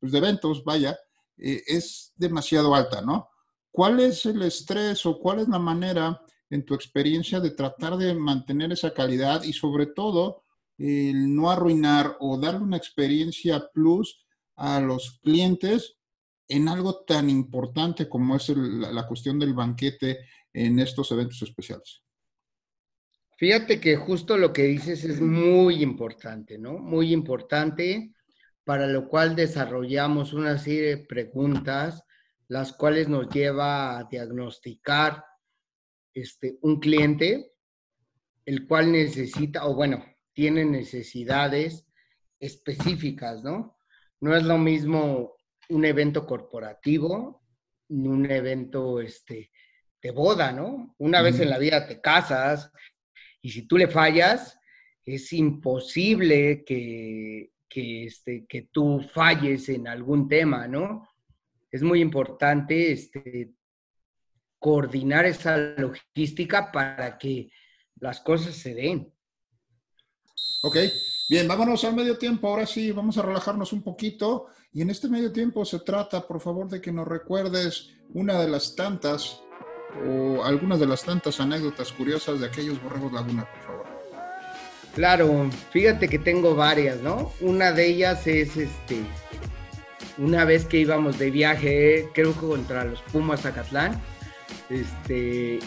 pues 0.00 0.10
de 0.10 0.18
eventos, 0.18 0.64
vaya, 0.64 0.98
eh, 1.38 1.62
es 1.64 2.12
demasiado 2.16 2.74
alta, 2.74 3.02
¿no? 3.02 3.28
¿Cuál 3.76 4.00
es 4.00 4.24
el 4.24 4.40
estrés 4.40 5.04
o 5.04 5.18
cuál 5.18 5.40
es 5.40 5.48
la 5.48 5.58
manera, 5.58 6.18
en 6.48 6.64
tu 6.64 6.72
experiencia, 6.72 7.40
de 7.40 7.50
tratar 7.50 7.98
de 7.98 8.14
mantener 8.14 8.72
esa 8.72 8.94
calidad 8.94 9.42
y 9.42 9.52
sobre 9.52 9.84
todo 9.84 10.44
no 10.78 11.50
arruinar 11.50 12.16
o 12.20 12.38
darle 12.38 12.60
una 12.60 12.78
experiencia 12.78 13.68
plus 13.74 14.24
a 14.54 14.80
los 14.80 15.18
clientes 15.22 15.98
en 16.48 16.68
algo 16.68 17.04
tan 17.04 17.28
importante 17.28 18.08
como 18.08 18.36
es 18.36 18.48
la 18.48 19.06
cuestión 19.06 19.38
del 19.38 19.52
banquete 19.52 20.20
en 20.54 20.78
estos 20.78 21.12
eventos 21.12 21.42
especiales? 21.42 22.02
Fíjate 23.36 23.78
que 23.78 23.96
justo 23.96 24.38
lo 24.38 24.54
que 24.54 24.62
dices 24.62 25.04
es 25.04 25.20
muy 25.20 25.82
importante, 25.82 26.56
¿no? 26.56 26.78
Muy 26.78 27.12
importante, 27.12 28.14
para 28.64 28.86
lo 28.86 29.06
cual 29.06 29.36
desarrollamos 29.36 30.32
una 30.32 30.56
serie 30.56 30.96
de 30.96 31.04
preguntas, 31.04 32.02
las 32.48 32.72
cuales 32.72 33.08
nos 33.08 33.28
lleva 33.28 33.98
a 33.98 34.04
diagnosticar 34.04 35.24
este, 36.14 36.58
un 36.62 36.80
cliente, 36.80 37.52
el 38.44 38.66
cual 38.66 38.92
necesita, 38.92 39.66
o 39.66 39.74
bueno, 39.74 40.04
tiene 40.32 40.64
necesidades 40.64 41.86
específicas, 42.38 43.42
¿no? 43.42 43.78
No 44.20 44.36
es 44.36 44.44
lo 44.44 44.58
mismo 44.58 45.36
un 45.68 45.84
evento 45.84 46.26
corporativo 46.26 47.42
ni 47.88 48.08
un 48.08 48.30
evento 48.30 49.00
este, 49.00 49.50
de 50.02 50.10
boda, 50.10 50.52
¿no? 50.52 50.94
Una 50.98 51.22
vez 51.22 51.40
en 51.40 51.50
la 51.50 51.58
vida 51.58 51.86
te 51.86 52.00
casas 52.00 52.70
y 53.42 53.50
si 53.50 53.66
tú 53.66 53.76
le 53.76 53.88
fallas, 53.88 54.58
es 55.04 55.32
imposible 55.32 56.64
que, 56.64 57.52
este, 57.70 58.46
que 58.46 58.68
tú 58.72 59.00
falles 59.12 59.68
en 59.68 59.86
algún 59.86 60.28
tema, 60.28 60.66
¿no? 60.66 61.08
Es 61.70 61.82
muy 61.82 62.00
importante 62.00 62.92
este, 62.92 63.52
coordinar 64.58 65.26
esa 65.26 65.56
logística 65.56 66.70
para 66.72 67.18
que 67.18 67.50
las 67.96 68.20
cosas 68.20 68.54
se 68.54 68.74
den. 68.74 69.12
Ok, 70.62 70.76
bien, 71.28 71.46
vámonos 71.48 71.84
al 71.84 71.94
medio 71.94 72.18
tiempo. 72.18 72.48
Ahora 72.48 72.66
sí, 72.66 72.90
vamos 72.92 73.16
a 73.18 73.22
relajarnos 73.22 73.72
un 73.72 73.82
poquito. 73.82 74.48
Y 74.72 74.82
en 74.82 74.90
este 74.90 75.08
medio 75.08 75.32
tiempo 75.32 75.64
se 75.64 75.80
trata, 75.80 76.26
por 76.26 76.40
favor, 76.40 76.68
de 76.68 76.80
que 76.80 76.92
nos 76.92 77.06
recuerdes 77.06 77.94
una 78.12 78.40
de 78.40 78.48
las 78.48 78.74
tantas 78.74 79.40
o 80.06 80.44
algunas 80.44 80.78
de 80.78 80.86
las 80.86 81.02
tantas 81.04 81.40
anécdotas 81.40 81.92
curiosas 81.92 82.40
de 82.40 82.46
aquellos 82.46 82.82
borregos 82.82 83.12
laguna, 83.12 83.48
por 83.50 83.62
favor. 83.62 83.86
Claro, 84.94 85.50
fíjate 85.70 86.08
que 86.08 86.18
tengo 86.18 86.54
varias, 86.54 87.00
¿no? 87.00 87.32
Una 87.40 87.72
de 87.72 87.86
ellas 87.86 88.26
es 88.26 88.56
este, 88.56 89.02
una 90.18 90.44
vez 90.44 90.64
que 90.64 90.78
íbamos 90.78 91.18
de 91.18 91.30
viaje, 91.30 92.08
creo 92.14 92.32
que 92.34 92.46
contra 92.46 92.84
los 92.84 93.02
Pumas 93.02 93.42
Zacatlán, 93.42 94.00
este, 94.70 95.58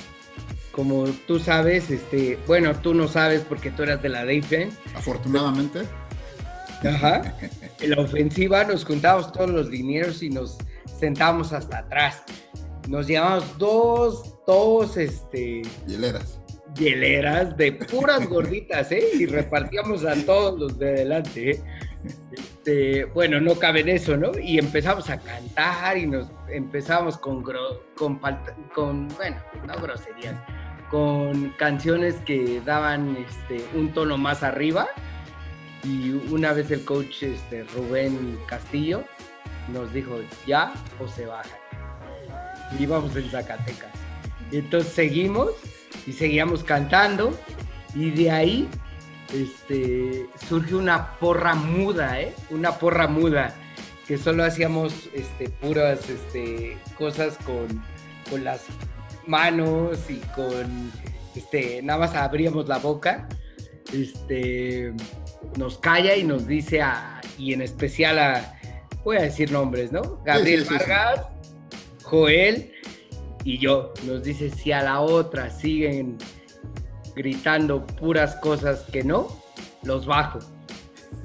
como 0.71 1.05
tú 1.27 1.39
sabes, 1.39 1.89
este, 1.89 2.37
bueno, 2.47 2.75
tú 2.75 2.93
no 2.93 3.07
sabes 3.07 3.41
porque 3.41 3.71
tú 3.71 3.83
eras 3.83 4.01
de 4.01 4.09
la 4.09 4.25
Defense. 4.25 4.77
Afortunadamente. 4.95 5.81
Ajá. 6.83 7.35
En 7.81 7.91
la 7.91 8.01
ofensiva 8.01 8.65
nos 8.65 8.83
juntábamos 8.83 9.31
todos 9.31 9.49
los 9.49 9.71
dineros 9.71 10.21
y 10.21 10.29
nos 10.29 10.57
sentábamos 10.99 11.53
hasta 11.53 11.77
atrás 11.77 12.23
nos 12.89 13.05
llevamos 13.05 13.57
dos, 13.57 14.35
dos, 14.47 14.97
este... 14.97 15.61
Hieleras. 15.87 16.39
Hieleras 16.75 17.55
de 17.55 17.73
puras 17.73 18.27
gorditas, 18.27 18.91
¿eh? 18.91 19.03
Y 19.13 19.27
repartíamos 19.27 20.03
a 20.05 20.15
todos 20.25 20.59
los 20.59 20.79
de 20.79 20.89
adelante, 20.89 21.51
¿eh? 21.51 21.63
Este, 22.31 23.05
bueno, 23.05 23.39
no 23.39 23.55
cabe 23.55 23.81
en 23.81 23.89
eso, 23.89 24.15
¿no? 24.15 24.31
Y 24.39 24.57
empezamos 24.57 25.09
a 25.09 25.19
cantar 25.19 25.97
y 25.97 26.07
nos 26.07 26.31
empezamos 26.47 27.17
con, 27.17 27.43
bueno, 27.43 29.37
no 29.65 29.81
groserías, 29.81 30.35
con 30.89 31.49
canciones 31.51 32.15
que 32.25 32.61
daban 32.65 33.17
este, 33.17 33.65
un 33.77 33.93
tono 33.93 34.17
más 34.17 34.43
arriba. 34.43 34.87
Y 35.83 36.11
una 36.31 36.53
vez 36.53 36.71
el 36.71 36.83
coach 36.83 37.23
este, 37.23 37.63
Rubén 37.63 38.37
Castillo 38.47 39.03
nos 39.71 39.93
dijo, 39.93 40.19
ya 40.45 40.73
o 40.99 41.07
se 41.07 41.25
baja 41.25 41.59
íbamos 42.77 43.15
en 43.15 43.29
Zacatecas. 43.29 43.89
entonces 44.51 44.91
seguimos 44.93 45.51
y 46.05 46.13
seguíamos 46.13 46.63
cantando 46.63 47.33
y 47.95 48.11
de 48.11 48.31
ahí 48.31 48.67
este, 49.33 50.27
surge 50.47 50.75
una 50.75 51.17
porra 51.19 51.55
muda, 51.55 52.21
¿eh? 52.21 52.33
Una 52.49 52.73
porra 52.77 53.07
muda, 53.07 53.53
que 54.07 54.17
solo 54.17 54.43
hacíamos 54.43 55.09
este, 55.13 55.49
puras 55.49 56.09
este, 56.09 56.77
cosas 56.97 57.37
con, 57.45 57.67
con 58.29 58.43
las 58.43 58.65
manos 59.27 60.09
y 60.09 60.17
con, 60.35 60.91
este, 61.35 61.81
nada 61.83 61.99
más 61.99 62.15
abríamos 62.15 62.67
la 62.67 62.79
boca, 62.79 63.27
este, 63.93 64.93
nos 65.57 65.77
calla 65.77 66.15
y 66.15 66.23
nos 66.23 66.47
dice 66.47 66.81
a, 66.81 67.21
y 67.37 67.53
en 67.53 67.61
especial 67.61 68.19
a, 68.19 68.59
voy 69.03 69.17
a 69.17 69.21
decir 69.21 69.51
nombres, 69.51 69.91
¿no? 69.91 70.21
Gabriel 70.23 70.65
Vargas, 70.69 71.27
Joel 72.03 72.71
y 73.43 73.57
yo. 73.59 73.93
Nos 74.05 74.23
dice 74.23 74.49
si 74.49 74.71
a 74.71 74.83
la 74.83 75.01
otra 75.01 75.49
siguen 75.49 76.17
gritando 77.15 77.85
puras 77.85 78.35
cosas 78.37 78.81
que 78.91 79.03
no, 79.03 79.27
los 79.83 80.05
bajo. 80.05 80.39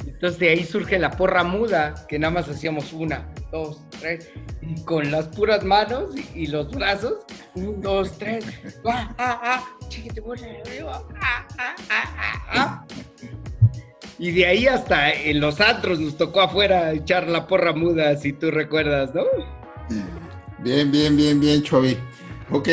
Entonces 0.07 0.39
de 0.39 0.49
ahí 0.51 0.65
surge 0.65 0.99
la 0.99 1.11
porra 1.11 1.45
muda, 1.45 2.07
que 2.09 2.19
nada 2.19 2.33
más 2.33 2.49
hacíamos 2.49 2.93
una, 2.93 3.29
dos, 3.51 3.83
tres, 4.01 4.31
y 4.63 4.81
con 4.83 5.11
las 5.11 5.29
puras 5.29 5.63
manos 5.65 6.15
y, 6.35 6.47
los 6.47 6.71
brazos, 6.71 7.25
un, 7.55 7.81
dos, 7.81 8.13
tres, 8.19 8.45
y 14.19 14.31
de 14.31 14.47
ahí 14.47 14.67
hasta 14.67 15.13
en 15.13 15.41
los 15.41 15.61
antros 15.61 15.99
nos 15.99 16.17
tocó 16.17 16.43
afuera 16.43 16.93
echar 16.93 17.29
la 17.29 17.47
porra 17.47 17.73
muda, 17.73 18.17
si 18.17 18.33
tú 18.33 18.51
recuerdas, 18.51 19.15
¿no? 19.15 19.25
Bien, 20.61 20.91
bien, 20.91 21.17
bien, 21.17 21.41
bien, 21.41 21.63
Chovi. 21.63 21.99
Ok. 22.51 22.69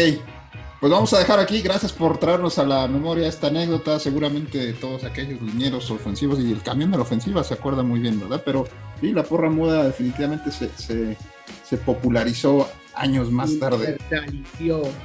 Pues 0.82 0.91
vamos 0.91 1.13
a 1.13 1.20
dejar 1.20 1.39
aquí. 1.39 1.62
Gracias 1.62 1.94
por 1.94 2.17
traernos 2.17 2.58
a 2.58 2.65
la 2.65 2.88
memoria 2.88 3.28
esta 3.28 3.48
anécdota. 3.48 4.00
Seguramente 4.00 4.74
todos 4.74 5.04
aquellos 5.04 5.39
linieros 5.39 5.91
ofensivos 5.91 6.39
y 6.39 6.52
el 6.52 6.63
camión 6.63 6.89
de 6.89 6.98
la 6.98 7.04
ofensiva 7.04 7.44
se 7.44 7.54
acuerda 7.54 7.84
muy 7.84 8.00
bien, 8.00 8.20
¿verdad? 8.20 8.41
Pero 8.44 8.67
sí, 9.00 9.12
la 9.12 9.22
porra 9.22 9.52
muda 9.52 9.84
definitivamente 9.84 10.50
se, 10.50 10.70
se, 10.70 11.15
se 11.63 11.78
popularizó 11.78 12.67
años 12.96 13.30
más 13.30 13.60
tarde. 13.60 14.00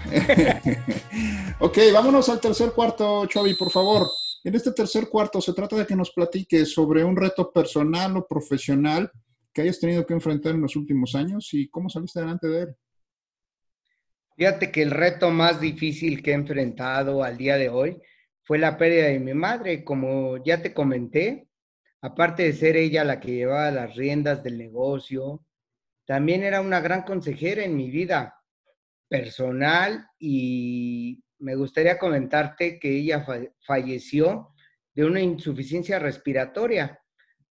ok, 1.60 1.78
vámonos 1.92 2.30
al 2.30 2.40
tercer 2.40 2.72
cuarto, 2.72 3.26
Chovi, 3.26 3.52
por 3.52 3.70
favor. 3.70 4.08
En 4.44 4.54
este 4.54 4.72
tercer 4.72 5.10
cuarto 5.10 5.42
se 5.42 5.52
trata 5.52 5.76
de 5.76 5.86
que 5.86 5.94
nos 5.94 6.10
platiques 6.10 6.72
sobre 6.72 7.04
un 7.04 7.16
reto 7.16 7.52
personal 7.52 8.16
o 8.16 8.26
profesional 8.26 9.12
que 9.52 9.60
hayas 9.60 9.78
tenido 9.78 10.06
que 10.06 10.14
enfrentar 10.14 10.54
en 10.54 10.62
los 10.62 10.74
últimos 10.74 11.14
años 11.14 11.52
y 11.52 11.68
cómo 11.68 11.90
saliste 11.90 12.20
adelante 12.20 12.48
de 12.48 12.62
él. 12.62 12.76
Fíjate 14.36 14.70
que 14.70 14.82
el 14.82 14.90
reto 14.90 15.30
más 15.30 15.60
difícil 15.60 16.22
que 16.22 16.32
he 16.32 16.34
enfrentado 16.34 17.24
al 17.24 17.38
día 17.38 17.56
de 17.56 17.70
hoy 17.70 17.96
fue 18.42 18.58
la 18.58 18.76
pérdida 18.76 19.06
de 19.06 19.18
mi 19.18 19.32
madre. 19.32 19.82
Como 19.82 20.36
ya 20.44 20.60
te 20.60 20.74
comenté, 20.74 21.48
aparte 22.02 22.42
de 22.42 22.52
ser 22.52 22.76
ella 22.76 23.02
la 23.02 23.18
que 23.18 23.32
llevaba 23.32 23.70
las 23.70 23.96
riendas 23.96 24.42
del 24.42 24.58
negocio, 24.58 25.42
también 26.04 26.42
era 26.42 26.60
una 26.60 26.80
gran 26.80 27.02
consejera 27.02 27.64
en 27.64 27.76
mi 27.76 27.90
vida 27.90 28.36
personal 29.08 30.06
y 30.18 31.24
me 31.38 31.54
gustaría 31.54 31.98
comentarte 31.98 32.78
que 32.78 32.90
ella 32.90 33.24
falleció 33.60 34.50
de 34.94 35.04
una 35.06 35.20
insuficiencia 35.20 35.98
respiratoria, 35.98 37.00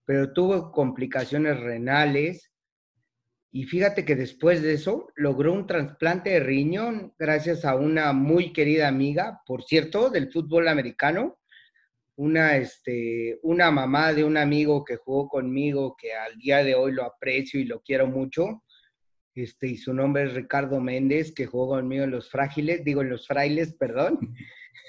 pero 0.06 0.34
tuvo 0.34 0.72
complicaciones 0.72 1.60
renales 1.60 2.52
y 3.56 3.64
fíjate 3.64 4.04
que 4.04 4.18
después 4.18 4.62
de 4.62 4.74
eso 4.74 5.14
logró 5.16 5.54
un 5.54 5.66
trasplante 5.66 6.32
de 6.32 6.42
riñón 6.42 7.14
gracias 7.18 7.64
a 7.64 7.78
una 7.78 8.12
muy 8.12 8.52
querida 8.52 8.90
amiga, 8.90 9.44
por 9.46 9.64
cierto, 9.64 10.10
del 10.10 10.30
fútbol 10.30 10.68
americano, 10.68 11.40
una, 12.18 12.58
este, 12.58 13.40
una 13.44 13.72
mamá 13.72 14.12
de 14.12 14.26
un 14.26 14.36
amigo 14.36 14.84
que 14.84 14.98
jugó 14.98 15.30
conmigo, 15.30 15.96
que 15.98 16.14
al 16.14 16.36
día 16.38 16.66
de 16.66 16.76
hoy 16.76 16.92
lo 16.92 17.06
aprecio 17.06 17.58
y 17.58 17.64
lo 17.64 17.80
quiero 17.80 18.08
mucho. 18.08 18.62
Este, 19.34 19.68
y 19.68 19.78
su 19.78 19.94
nombre 19.94 20.26
es 20.26 20.34
Ricardo 20.34 20.82
Méndez, 20.82 21.34
que 21.34 21.46
jugó 21.46 21.70
conmigo 21.70 22.04
en 22.04 22.12
los 22.12 22.30
frágiles, 22.30 22.84
digo 22.84 23.04
en 23.04 23.10
los 23.10 23.26
frailes, 23.26 23.74
perdón. 23.76 24.20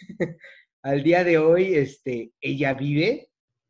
al 0.83 1.05
día 1.05 1.23
de 1.23 1.39
hoy, 1.39 1.77
este, 1.77 2.33
ella 2.41 2.75
vive 2.75 3.29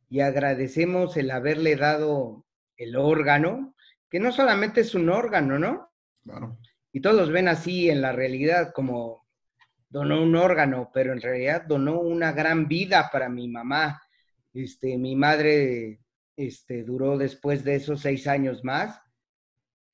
y 0.09 0.21
agradecemos 0.21 1.19
el 1.19 1.31
haberle 1.33 1.77
dado 1.77 2.47
el 2.79 2.97
órgano 2.97 3.76
que 4.11 4.21
no 4.21 4.33
solamente 4.33 4.81
es 4.83 4.95
un 4.95 5.09
órgano, 5.09 5.59
¿no? 5.59 5.91
Claro. 6.23 6.59
Y 6.93 7.01
todos 7.01 7.31
ven 7.31 7.49
así 7.49 7.91
en 7.91 8.01
la 8.01 8.13
realidad 8.13 8.73
como 8.73 9.27
donó 9.89 10.23
un 10.23 10.35
órgano, 10.37 10.91
pero 10.93 11.13
en 11.13 11.21
realidad 11.21 11.65
donó 11.67 12.01
una 12.01 12.33
gran 12.33 12.69
vida 12.69 13.09
para 13.13 13.29
mi 13.29 13.49
mamá. 13.49 14.03
Este, 14.53 14.97
mi 14.97 15.17
madre 15.17 16.01
este, 16.37 16.83
duró 16.83 17.17
después 17.17 17.65
de 17.65 17.77
esos 17.77 18.01
seis 18.01 18.27
años 18.27 18.65
más. 18.65 19.01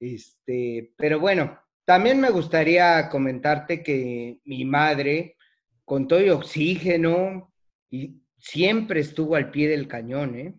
Este, 0.01 0.93
pero 0.97 1.21
bueno, 1.21 1.59
también 1.85 2.21
me 2.21 2.31
gustaría 2.31 3.09
comentarte 3.09 3.83
que 3.83 4.41
mi 4.45 4.65
madre, 4.65 5.37
con 5.85 6.09
todo 6.09 6.19
el 6.21 6.31
oxígeno, 6.31 7.53
y 7.91 8.23
siempre 8.39 9.01
estuvo 9.01 9.37
al 9.37 9.51
pie 9.51 9.69
del 9.69 9.89
cañón, 9.89 10.37
¿eh? 10.37 10.55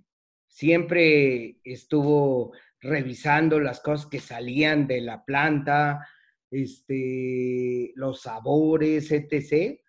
Siempre 0.48 1.58
estuvo 1.64 2.54
revisando 2.84 3.60
las 3.60 3.80
cosas 3.80 4.08
que 4.08 4.20
salían 4.20 4.88
de 4.88 5.02
la 5.02 5.24
planta, 5.24 6.08
este, 6.52 7.92
los 7.96 8.22
sabores, 8.22 9.12
etc. 9.12 9.80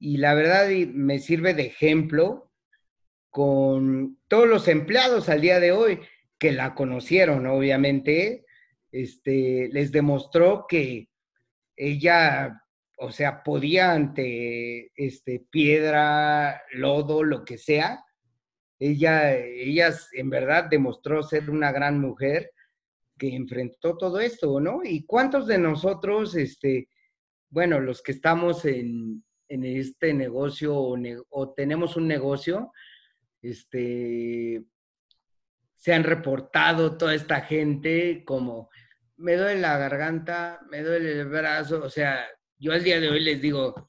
Y 0.00 0.16
la 0.16 0.34
verdad 0.34 0.68
me 0.92 1.18
sirve 1.18 1.54
de 1.54 1.66
ejemplo 1.66 2.52
con 3.30 4.18
todos 4.26 4.48
los 4.48 4.66
empleados 4.68 5.28
al 5.28 5.40
día 5.40 5.60
de 5.60 5.72
hoy 5.72 6.00
que 6.38 6.52
la 6.52 6.74
conocieron, 6.74 7.46
obviamente, 7.46 8.46
este, 8.90 9.68
les 9.70 9.92
demostró 9.92 10.66
que 10.68 11.10
ella, 11.76 12.62
o 12.96 13.12
sea, 13.12 13.42
podía 13.42 13.92
ante 13.92 14.92
este, 14.96 15.46
piedra, 15.50 16.62
lodo, 16.72 17.22
lo 17.22 17.44
que 17.44 17.58
sea, 17.58 18.04
ella, 18.78 19.34
ella 19.34 19.92
en 20.12 20.30
verdad 20.30 20.64
demostró 20.70 21.22
ser 21.22 21.50
una 21.50 21.72
gran 21.72 22.00
mujer 22.00 22.52
que 23.18 23.34
enfrentó 23.34 23.96
todo 23.96 24.20
esto, 24.20 24.60
¿no? 24.60 24.80
¿Y 24.84 25.04
cuántos 25.04 25.46
de 25.46 25.58
nosotros, 25.58 26.36
este, 26.36 26.88
bueno, 27.50 27.80
los 27.80 28.02
que 28.02 28.12
estamos 28.12 28.64
en, 28.64 29.24
este 29.50 30.12
negocio 30.12 30.76
o, 30.76 31.54
tenemos 31.54 31.96
un 31.96 32.06
negocio, 32.06 32.70
este, 33.40 34.62
se 35.74 35.94
han 35.94 36.04
reportado 36.04 36.98
toda 36.98 37.14
esta 37.14 37.40
gente 37.40 38.24
como, 38.26 38.68
me 39.16 39.36
duele 39.36 39.60
la 39.60 39.78
garganta, 39.78 40.60
me 40.70 40.82
duele 40.82 41.12
el 41.12 41.28
brazo, 41.28 41.82
o 41.82 41.88
sea, 41.88 42.26
yo 42.58 42.72
al 42.72 42.84
día 42.84 43.00
de 43.00 43.08
hoy 43.08 43.20
les 43.20 43.40
digo, 43.40 43.88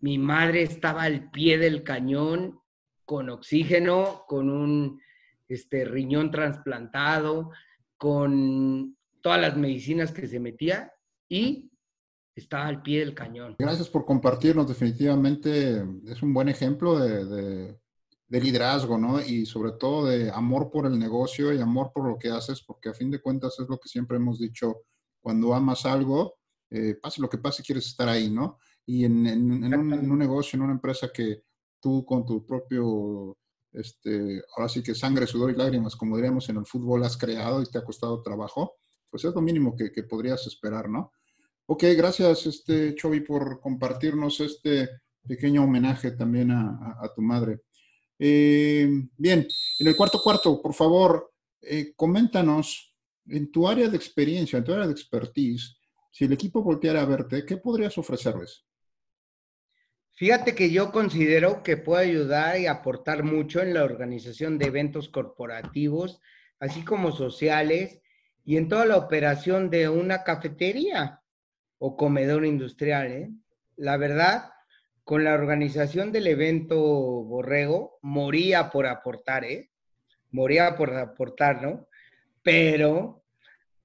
mi 0.00 0.18
madre 0.18 0.62
estaba 0.62 1.04
al 1.04 1.30
pie 1.30 1.56
del 1.56 1.82
cañón 1.82 2.60
con 3.04 3.30
oxígeno, 3.30 4.24
con 4.26 4.50
un 4.50 5.00
este, 5.48 5.84
riñón 5.84 6.30
trasplantado, 6.30 7.50
con 7.96 8.96
todas 9.20 9.40
las 9.40 9.56
medicinas 9.56 10.12
que 10.12 10.26
se 10.26 10.40
metía 10.40 10.92
y 11.28 11.70
estaba 12.34 12.66
al 12.66 12.82
pie 12.82 13.00
del 13.00 13.14
cañón. 13.14 13.56
Gracias 13.58 13.88
por 13.88 14.04
compartirnos, 14.04 14.68
definitivamente 14.68 15.84
es 16.06 16.22
un 16.22 16.34
buen 16.34 16.48
ejemplo 16.48 16.98
de, 16.98 17.78
liderazgo, 18.28 18.98
¿no? 18.98 19.20
Y 19.20 19.46
sobre 19.46 19.72
todo 19.72 20.06
de 20.06 20.28
amor 20.28 20.68
por 20.72 20.86
el 20.86 20.98
negocio 20.98 21.52
y 21.52 21.60
amor 21.60 21.92
por 21.94 22.08
lo 22.08 22.18
que 22.18 22.30
haces, 22.30 22.62
porque 22.62 22.88
a 22.88 22.94
fin 22.94 23.08
de 23.08 23.20
cuentas 23.20 23.56
es 23.60 23.68
lo 23.68 23.78
que 23.78 23.88
siempre 23.88 24.16
hemos 24.16 24.40
dicho, 24.40 24.82
cuando 25.20 25.54
amas 25.54 25.86
algo, 25.86 26.34
eh, 26.68 26.96
pase 27.00 27.22
lo 27.22 27.28
que 27.28 27.38
pase, 27.38 27.62
quieres 27.62 27.86
estar 27.86 28.08
ahí, 28.08 28.28
¿no? 28.28 28.58
Y 28.86 29.04
en, 29.04 29.24
un, 29.24 30.18
negocio, 30.18 30.56
en 30.56 30.62
una 30.62 30.72
empresa 30.72 31.10
que, 31.14 31.44
tú 31.84 32.02
con 32.06 32.24
tu 32.24 32.46
propio, 32.46 33.36
este, 33.70 34.42
ahora 34.56 34.70
sí 34.70 34.82
que 34.82 34.94
sangre, 34.94 35.26
sudor 35.26 35.50
y 35.50 35.54
lágrimas, 35.54 35.94
como 35.94 36.16
diríamos 36.16 36.48
en 36.48 36.56
el 36.56 36.64
fútbol, 36.64 37.04
has 37.04 37.18
creado 37.18 37.60
y 37.60 37.66
te 37.66 37.76
ha 37.76 37.84
costado 37.84 38.22
trabajo, 38.22 38.76
pues 39.10 39.22
es 39.26 39.34
lo 39.34 39.42
mínimo 39.42 39.76
que, 39.76 40.02
podrías 40.04 40.46
esperar, 40.46 40.88
¿no? 40.88 41.12
Ok, 41.66 41.84
gracias, 41.94 42.46
este, 42.46 42.94
Chovy, 42.94 43.20
por 43.20 43.60
compartirnos 43.60 44.40
este 44.40 44.88
pequeño 45.28 45.64
homenaje 45.64 46.12
también 46.12 46.52
a, 46.52 47.12
tu 47.14 47.20
madre. 47.20 47.60
Eh, 48.18 48.88
bien, 49.18 49.46
en 49.78 49.86
el 49.86 49.94
cuarto 49.94 50.22
cuarto, 50.22 50.62
por 50.62 50.72
favor, 50.72 51.32
eh, 51.60 51.92
coméntanos 51.94 52.94
en 53.26 53.52
tu 53.52 53.68
área 53.68 53.90
de 53.90 53.96
experiencia, 53.98 54.56
en 54.58 54.64
tu 54.64 54.72
área 54.72 54.86
de 54.86 54.92
expertise, 54.92 55.76
si 56.10 56.24
el 56.24 56.32
equipo 56.32 56.62
volteara 56.62 57.02
a 57.02 57.06
verte, 57.06 57.44
¿qué 57.44 57.58
podrías 57.58 57.98
ofrecerles? 57.98 58.64
Fíjate 60.16 60.54
que 60.54 60.70
yo 60.70 60.92
considero 60.92 61.64
que 61.64 61.76
puede 61.76 62.06
ayudar 62.06 62.60
y 62.60 62.66
aportar 62.66 63.24
mucho 63.24 63.60
en 63.60 63.74
la 63.74 63.82
organización 63.82 64.58
de 64.58 64.66
eventos 64.66 65.08
corporativos, 65.08 66.20
así 66.60 66.84
como 66.84 67.10
sociales, 67.10 68.00
y 68.44 68.56
en 68.56 68.68
toda 68.68 68.86
la 68.86 68.96
operación 68.96 69.70
de 69.70 69.88
una 69.88 70.22
cafetería 70.22 71.20
o 71.78 71.96
comedor 71.96 72.46
industrial. 72.46 73.10
¿eh? 73.10 73.30
La 73.74 73.96
verdad, 73.96 74.52
con 75.02 75.24
la 75.24 75.34
organización 75.34 76.12
del 76.12 76.28
evento 76.28 76.78
Borrego, 76.78 77.98
moría 78.00 78.70
por 78.70 78.86
aportar, 78.86 79.44
¿eh? 79.44 79.70
Moría 80.30 80.76
por 80.76 80.94
aportar, 80.94 81.60
¿no? 81.60 81.88
Pero 82.42 83.24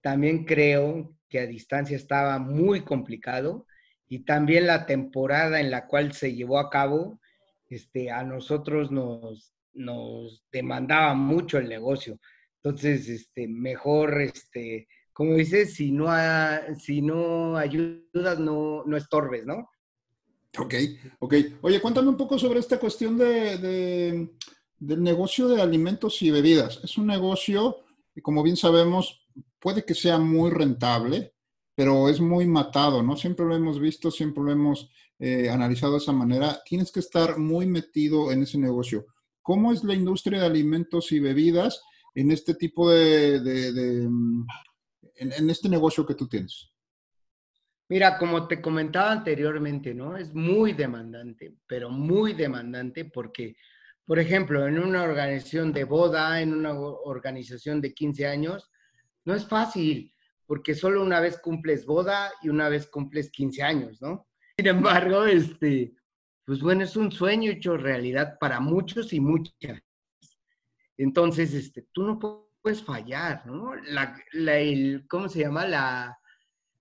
también 0.02 0.46
creo 0.46 1.16
que 1.28 1.40
a 1.40 1.48
distancia 1.48 1.98
estaba 1.98 2.38
muy 2.38 2.82
complicado 2.82 3.66
y 4.10 4.26
también 4.26 4.68
la 4.68 4.86
temporada 4.86 5.60
en 5.60 5.72
la 5.72 5.88
cual 5.88 6.14
se 6.14 6.34
llevó 6.34 6.60
a 6.60 6.70
cabo, 6.70 7.22
este, 7.70 8.12
a 8.12 8.24
nosotros 8.24 8.92
nos, 8.92 9.54
nos 9.74 10.44
demandaba 10.52 11.14
mucho 11.14 11.60
el 11.60 11.70
negocio. 11.70 12.20
Entonces, 12.62 13.08
este, 13.08 13.48
mejor, 13.48 14.22
este, 14.22 14.88
como 15.14 15.36
dices, 15.36 15.76
si 15.76 15.92
no, 15.92 16.08
si 16.78 17.02
no 17.02 17.56
ayudas, 17.56 18.40
no, 18.40 18.84
no 18.86 18.98
estorbes, 18.98 19.46
¿no? 19.46 19.70
Ok, 20.58 20.74
ok. 21.20 21.36
Oye, 21.62 21.80
cuéntame 21.80 22.10
un 22.10 22.18
poco 22.18 22.40
sobre 22.40 22.60
esta 22.60 22.80
cuestión 22.80 23.18
de, 23.18 23.58
de, 23.60 24.30
del 24.78 25.04
negocio 25.04 25.48
de 25.48 25.62
alimentos 25.62 26.22
y 26.24 26.32
bebidas. 26.32 26.82
Es 26.84 26.98
un 26.98 27.06
negocio 27.06 27.86
como 28.22 28.44
bien 28.44 28.58
sabemos, 28.58 29.28
puede 29.60 29.86
que 29.86 29.94
sea 29.94 30.18
muy 30.18 30.52
rentable, 30.52 31.34
pero 31.80 32.10
es 32.10 32.20
muy 32.20 32.46
matado, 32.46 33.02
¿no? 33.02 33.16
Siempre 33.16 33.46
lo 33.46 33.56
hemos 33.56 33.80
visto, 33.80 34.12
siempre 34.12 34.44
lo 34.44 34.52
hemos 34.52 34.92
eh, 35.18 35.50
analizado 35.50 35.94
de 35.94 36.00
esa 36.00 36.12
manera. 36.12 36.60
Tienes 36.66 36.92
que 36.92 37.00
estar 37.00 37.38
muy 37.38 37.68
metido 37.68 38.34
en 38.34 38.44
ese 38.44 38.58
negocio. 38.58 39.06
¿Cómo 39.42 39.72
es 39.72 39.82
la 39.86 39.94
industria 39.94 40.42
de 40.42 40.46
alimentos 40.46 41.14
y 41.14 41.22
bebidas 41.22 41.82
en 42.16 42.32
este 42.32 42.56
tipo 42.56 42.92
de, 42.92 44.06
mm, 44.10 44.46
en, 45.16 45.50
este 45.50 45.70
negocio 45.70 46.06
que 46.06 46.16
tú 46.16 46.28
tienes? 46.28 46.70
Mira, 47.88 48.18
como 48.18 48.46
te 48.46 48.62
comentaba 48.62 49.14
anteriormente, 49.14 49.94
¿no? 49.94 50.18
Es 50.18 50.34
muy 50.34 50.74
demandante, 50.74 51.54
pero 51.66 51.90
muy 51.90 52.34
demandante 52.34 53.06
porque, 53.06 53.56
por 54.06 54.20
ejemplo, 54.20 54.68
en 54.68 54.80
una 54.80 55.04
organización 55.04 55.72
de 55.72 55.86
boda, 55.86 56.42
en 56.42 56.54
una 56.54 56.74
organización 56.74 57.80
de 57.80 57.94
15 57.94 58.28
años, 58.28 58.70
no 59.24 59.34
es 59.34 59.48
fácil 59.48 60.14
porque 60.50 60.74
solo 60.74 61.04
una 61.04 61.20
vez 61.20 61.38
cumples 61.38 61.86
boda 61.86 62.34
y 62.42 62.50
una 62.50 62.70
vez 62.70 62.88
cumples 62.88 63.30
15 63.30 63.62
años, 63.62 64.02
¿no? 64.02 64.28
Sin 64.58 64.66
embargo, 64.66 65.26
este, 65.26 65.94
pues 66.44 66.60
bueno, 66.60 66.84
es 66.86 66.96
un 66.96 67.12
sueño 67.12 67.52
hecho 67.52 67.78
realidad 67.78 68.40
para 68.40 68.60
muchos 68.60 69.14
y 69.14 69.20
muchas. 69.20 69.80
Entonces, 70.98 71.54
este, 71.54 71.88
tú 71.92 72.02
no 72.02 72.18
puedes 72.64 72.82
fallar, 72.82 73.46
¿no? 73.46 73.76
La, 73.76 74.20
el, 74.34 75.06
¿Cómo 75.08 75.30
se 75.30 75.42
llama? 75.42 75.68
La, 75.68 76.18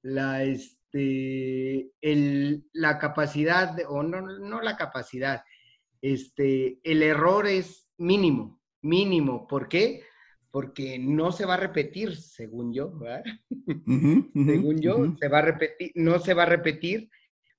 la, 0.00 0.44
este, 0.44 1.92
el, 2.00 2.64
la 2.72 2.98
capacidad, 2.98 3.76
o 3.86 4.02
no, 4.02 4.22
no 4.22 4.62
la 4.62 4.78
capacidad, 4.78 5.44
este, 6.00 6.80
el 6.84 7.02
error 7.02 7.46
es 7.46 7.90
mínimo, 7.98 8.62
mínimo. 8.80 9.46
¿Por 9.46 9.68
qué? 9.68 10.04
Porque 10.50 10.98
no 10.98 11.30
se 11.30 11.44
va 11.44 11.54
a 11.54 11.58
repetir, 11.58 12.16
según 12.16 12.72
yo, 12.72 12.96
¿verdad? 12.98 13.22
según 14.34 14.80
yo, 14.80 15.14
se 15.20 15.28
va 15.28 15.38
a 15.38 15.42
repetir, 15.42 15.92
no 15.94 16.18
se 16.18 16.34
va 16.34 16.44
a 16.44 16.46
repetir, 16.46 17.10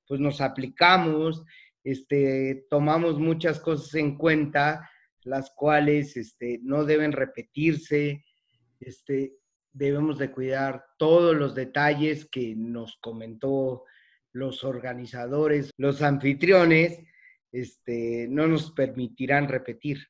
pues 0.08 0.20
nos 0.20 0.42
aplicamos, 0.42 1.46
este, 1.84 2.66
tomamos 2.70 3.20
muchas 3.20 3.60
cosas 3.60 3.94
en 3.96 4.18
cuenta, 4.18 4.90
las 5.24 5.52
cuales 5.52 6.18
este, 6.18 6.60
no 6.64 6.84
deben 6.84 7.12
repetirse, 7.12 8.26
este, 8.80 9.36
debemos 9.72 10.18
de 10.18 10.32
cuidar 10.32 10.84
todos 10.98 11.36
los 11.36 11.54
detalles 11.56 12.28
que 12.30 12.56
nos 12.56 12.98
comentó 13.02 13.84
los 14.32 14.64
organizadores, 14.64 15.72
los 15.78 16.02
anfitriones, 16.02 17.00
este, 17.52 18.28
no 18.30 18.48
nos 18.48 18.72
permitirán 18.72 19.48
repetir. 19.48 20.08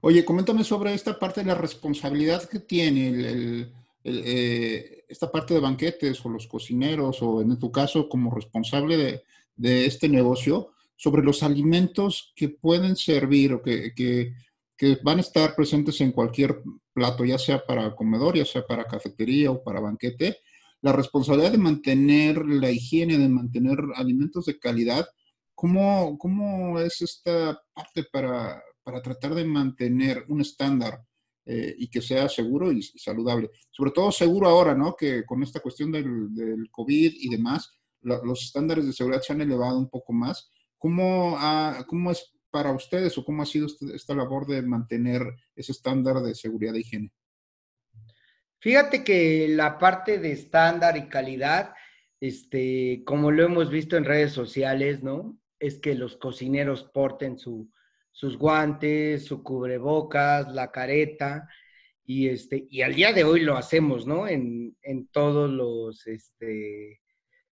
Oye, 0.00 0.24
coméntame 0.24 0.62
sobre 0.62 0.94
esta 0.94 1.18
parte 1.18 1.40
de 1.40 1.46
la 1.46 1.56
responsabilidad 1.56 2.48
que 2.48 2.60
tiene 2.60 3.68
eh, 4.04 5.04
esta 5.08 5.30
parte 5.30 5.54
de 5.54 5.60
banquetes 5.60 6.24
o 6.24 6.28
los 6.28 6.46
cocineros 6.46 7.20
o 7.20 7.42
en 7.42 7.58
tu 7.58 7.72
caso 7.72 8.08
como 8.08 8.32
responsable 8.32 8.96
de, 8.96 9.22
de 9.56 9.86
este 9.86 10.08
negocio 10.08 10.70
sobre 10.94 11.22
los 11.22 11.42
alimentos 11.42 12.32
que 12.36 12.48
pueden 12.48 12.94
servir 12.94 13.52
o 13.54 13.62
que, 13.62 13.92
que, 13.94 14.34
que, 14.76 14.98
van 15.02 15.18
a 15.18 15.22
estar 15.22 15.56
presentes 15.56 16.00
en 16.00 16.12
cualquier 16.12 16.62
plato, 16.92 17.24
ya 17.24 17.38
sea 17.38 17.64
para 17.66 17.94
comedor, 17.96 18.36
ya 18.36 18.44
sea 18.44 18.64
para 18.64 18.84
cafetería 18.84 19.50
o 19.50 19.62
para 19.62 19.80
banquete. 19.80 20.38
La 20.80 20.92
responsabilidad 20.92 21.50
de 21.50 21.58
mantener 21.58 22.46
la 22.46 22.70
higiene, 22.70 23.18
de 23.18 23.28
mantener 23.28 23.78
alimentos 23.96 24.46
de 24.46 24.58
calidad, 24.60 25.08
¿cómo, 25.56 26.16
cómo 26.18 26.78
es 26.78 27.00
esta 27.02 27.60
parte 27.74 28.04
para, 28.04 28.62
para 28.88 29.02
tratar 29.02 29.34
de 29.34 29.44
mantener 29.44 30.24
un 30.28 30.40
estándar 30.40 30.98
eh, 31.44 31.74
y 31.76 31.90
que 31.90 32.00
sea 32.00 32.26
seguro 32.26 32.72
y, 32.72 32.80
saludable? 32.82 33.50
Sobre 33.70 33.90
todo 33.90 34.10
seguro 34.10 34.48
ahora, 34.48 34.74
¿no? 34.74 34.96
Que 34.96 35.26
con 35.26 35.42
esta 35.42 35.60
cuestión 35.60 35.92
del, 35.92 36.70
COVID 36.70 37.12
y 37.14 37.28
demás, 37.28 37.78
los 38.00 38.46
estándares 38.46 38.86
de 38.86 38.94
seguridad 38.94 39.20
se 39.20 39.34
han 39.34 39.42
elevado 39.42 39.78
un 39.78 39.90
poco 39.90 40.14
más. 40.14 40.50
¿Cómo, 40.78 41.36
¿Cómo 41.86 42.12
es 42.12 42.32
para 42.50 42.72
ustedes 42.72 43.18
o 43.18 43.26
cómo 43.26 43.42
ha 43.42 43.46
sido 43.46 43.66
este, 43.66 43.94
esta 43.94 44.14
labor 44.14 44.46
de 44.46 44.62
mantener 44.62 45.20
ese 45.54 45.72
estándar 45.72 46.22
de 46.22 46.34
seguridad 46.34 46.74
e 46.74 46.80
higiene? 46.80 47.12
Fíjate 48.58 49.04
que 49.04 49.48
la 49.50 49.76
parte 49.76 50.18
de 50.18 50.32
estándar 50.32 50.96
y 50.96 51.10
calidad, 51.10 51.74
este, 52.20 53.02
como 53.04 53.32
lo 53.32 53.44
hemos 53.44 53.68
visto 53.68 53.98
en 53.98 54.06
redes 54.06 54.32
sociales, 54.32 55.02
¿no? 55.02 55.38
Es 55.58 55.78
que 55.78 55.94
los 55.94 56.16
cocineros 56.16 56.84
porten 56.84 57.38
su, 57.38 57.70
sus 58.18 58.36
guantes, 58.36 59.26
su 59.26 59.44
cubrebocas, 59.44 60.52
la 60.52 60.72
careta, 60.72 61.48
y, 62.04 62.26
este, 62.26 62.66
y 62.68 62.82
al 62.82 62.96
día 62.96 63.12
de 63.12 63.22
hoy 63.22 63.42
lo 63.42 63.56
hacemos, 63.56 64.08
¿no? 64.08 64.26
En, 64.26 64.76
en 64.82 65.06
todos 65.06 65.48
los, 65.48 66.04
este, 66.08 67.00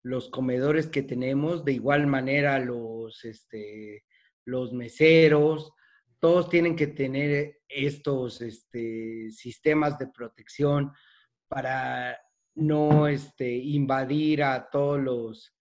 los 0.03 0.29
comedores 0.31 0.89
que 0.89 1.03
tenemos, 1.05 1.65
de 1.65 1.75
igual 1.75 2.09
manera 2.09 2.59
los, 2.59 3.25
este, 3.25 4.05
los 4.47 4.73
meseros, 4.73 5.73
todos 6.19 6.51
tienen 6.51 6.75
que 6.75 6.89
tener 6.89 7.61
estos 7.69 8.41
este, 8.41 9.31
sistemas 9.31 9.97
de 9.97 10.09
protección 10.09 10.91
para 11.47 12.19
no 12.57 13.07
este, 13.07 13.55
invadir 13.55 14.43
a 14.43 14.69
todos 14.69 14.99
los, 14.99 15.57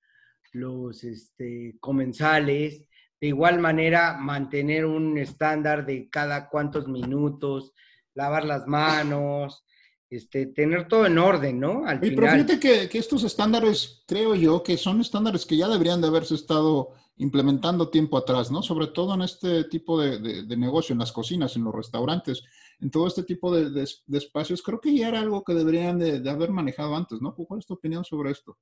los 0.53 1.03
este, 1.03 1.77
comensales. 1.79 2.87
De 3.19 3.27
igual 3.27 3.59
manera, 3.59 4.17
mantener 4.17 4.85
un 4.85 5.17
estándar 5.17 5.85
de 5.85 6.09
cada 6.09 6.49
cuántos 6.49 6.87
minutos, 6.87 7.73
lavar 8.13 8.45
las 8.45 8.67
manos, 8.67 9.63
este, 10.09 10.45
tener 10.47 10.87
todo 10.87 11.05
en 11.05 11.17
orden, 11.17 11.59
¿no? 11.59 11.85
Al 11.85 11.99
final... 11.99 12.15
Pero 12.15 12.31
fíjate 12.31 12.59
que, 12.59 12.89
que, 12.89 12.97
estos 12.97 13.23
estándares, 13.23 14.03
creo 14.07 14.35
yo, 14.35 14.63
que 14.63 14.77
son 14.77 15.01
estándares 15.01 15.45
que 15.45 15.57
ya 15.57 15.67
deberían 15.67 16.01
de 16.01 16.07
haberse 16.07 16.35
estado 16.35 16.93
implementando 17.17 17.89
tiempo 17.89 18.17
atrás, 18.17 18.51
¿no? 18.51 18.61
Sobre 18.61 18.87
todo 18.87 19.15
en 19.15 19.23
este 19.23 19.63
tipo 19.65 19.99
de, 19.99 20.43
de, 20.43 20.57
negocio, 20.57 20.93
en 20.93 20.99
las 20.99 21.11
cocinas, 21.11 21.55
en 21.55 21.63
los 21.63 21.73
restaurantes, 21.73 22.43
en 22.79 22.91
todo 22.91 23.07
este 23.07 23.23
tipo 23.23 23.53
de, 23.53 23.71
de 23.71 24.17
espacios, 24.17 24.61
creo 24.61 24.79
que 24.79 24.95
ya 24.95 25.09
era 25.09 25.19
algo 25.19 25.43
que 25.43 25.53
deberían 25.53 25.97
de, 25.97 26.29
haber 26.29 26.51
manejado 26.51 26.95
antes, 26.95 27.21
¿no? 27.21 27.33
¿Cuál 27.35 27.59
es 27.59 27.65
tu 27.65 27.73
opinión 27.73 28.05
sobre 28.05 28.31
esto? 28.31 28.57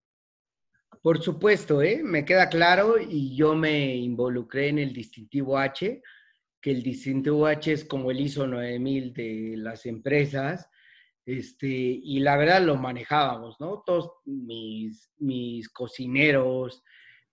Por 1.05 1.21
supuesto, 1.21 1.83
¿eh? 1.83 2.01
me 2.03 2.25
queda 2.25 2.49
claro 2.49 2.95
y 2.99 3.35
yo 3.35 3.53
me 3.53 3.95
involucré 3.95 4.69
en 4.69 4.79
el 4.79 4.91
distintivo 4.91 5.55
H, 5.55 6.01
que 6.59 6.71
el 6.71 6.81
distintivo 6.81 7.45
H 7.45 7.71
es 7.73 7.85
como 7.85 8.09
el 8.09 8.21
ISO 8.21 8.47
9000 8.47 9.13
de 9.13 9.53
las 9.55 9.85
empresas, 9.85 10.67
este, 11.23 11.67
y 11.67 12.21
la 12.21 12.37
verdad 12.37 12.63
lo 12.63 12.77
manejábamos, 12.77 13.59
¿no? 13.59 13.83
Todos 13.85 14.13
mis, 14.25 15.11
mis 15.19 15.69
cocineros, 15.69 16.81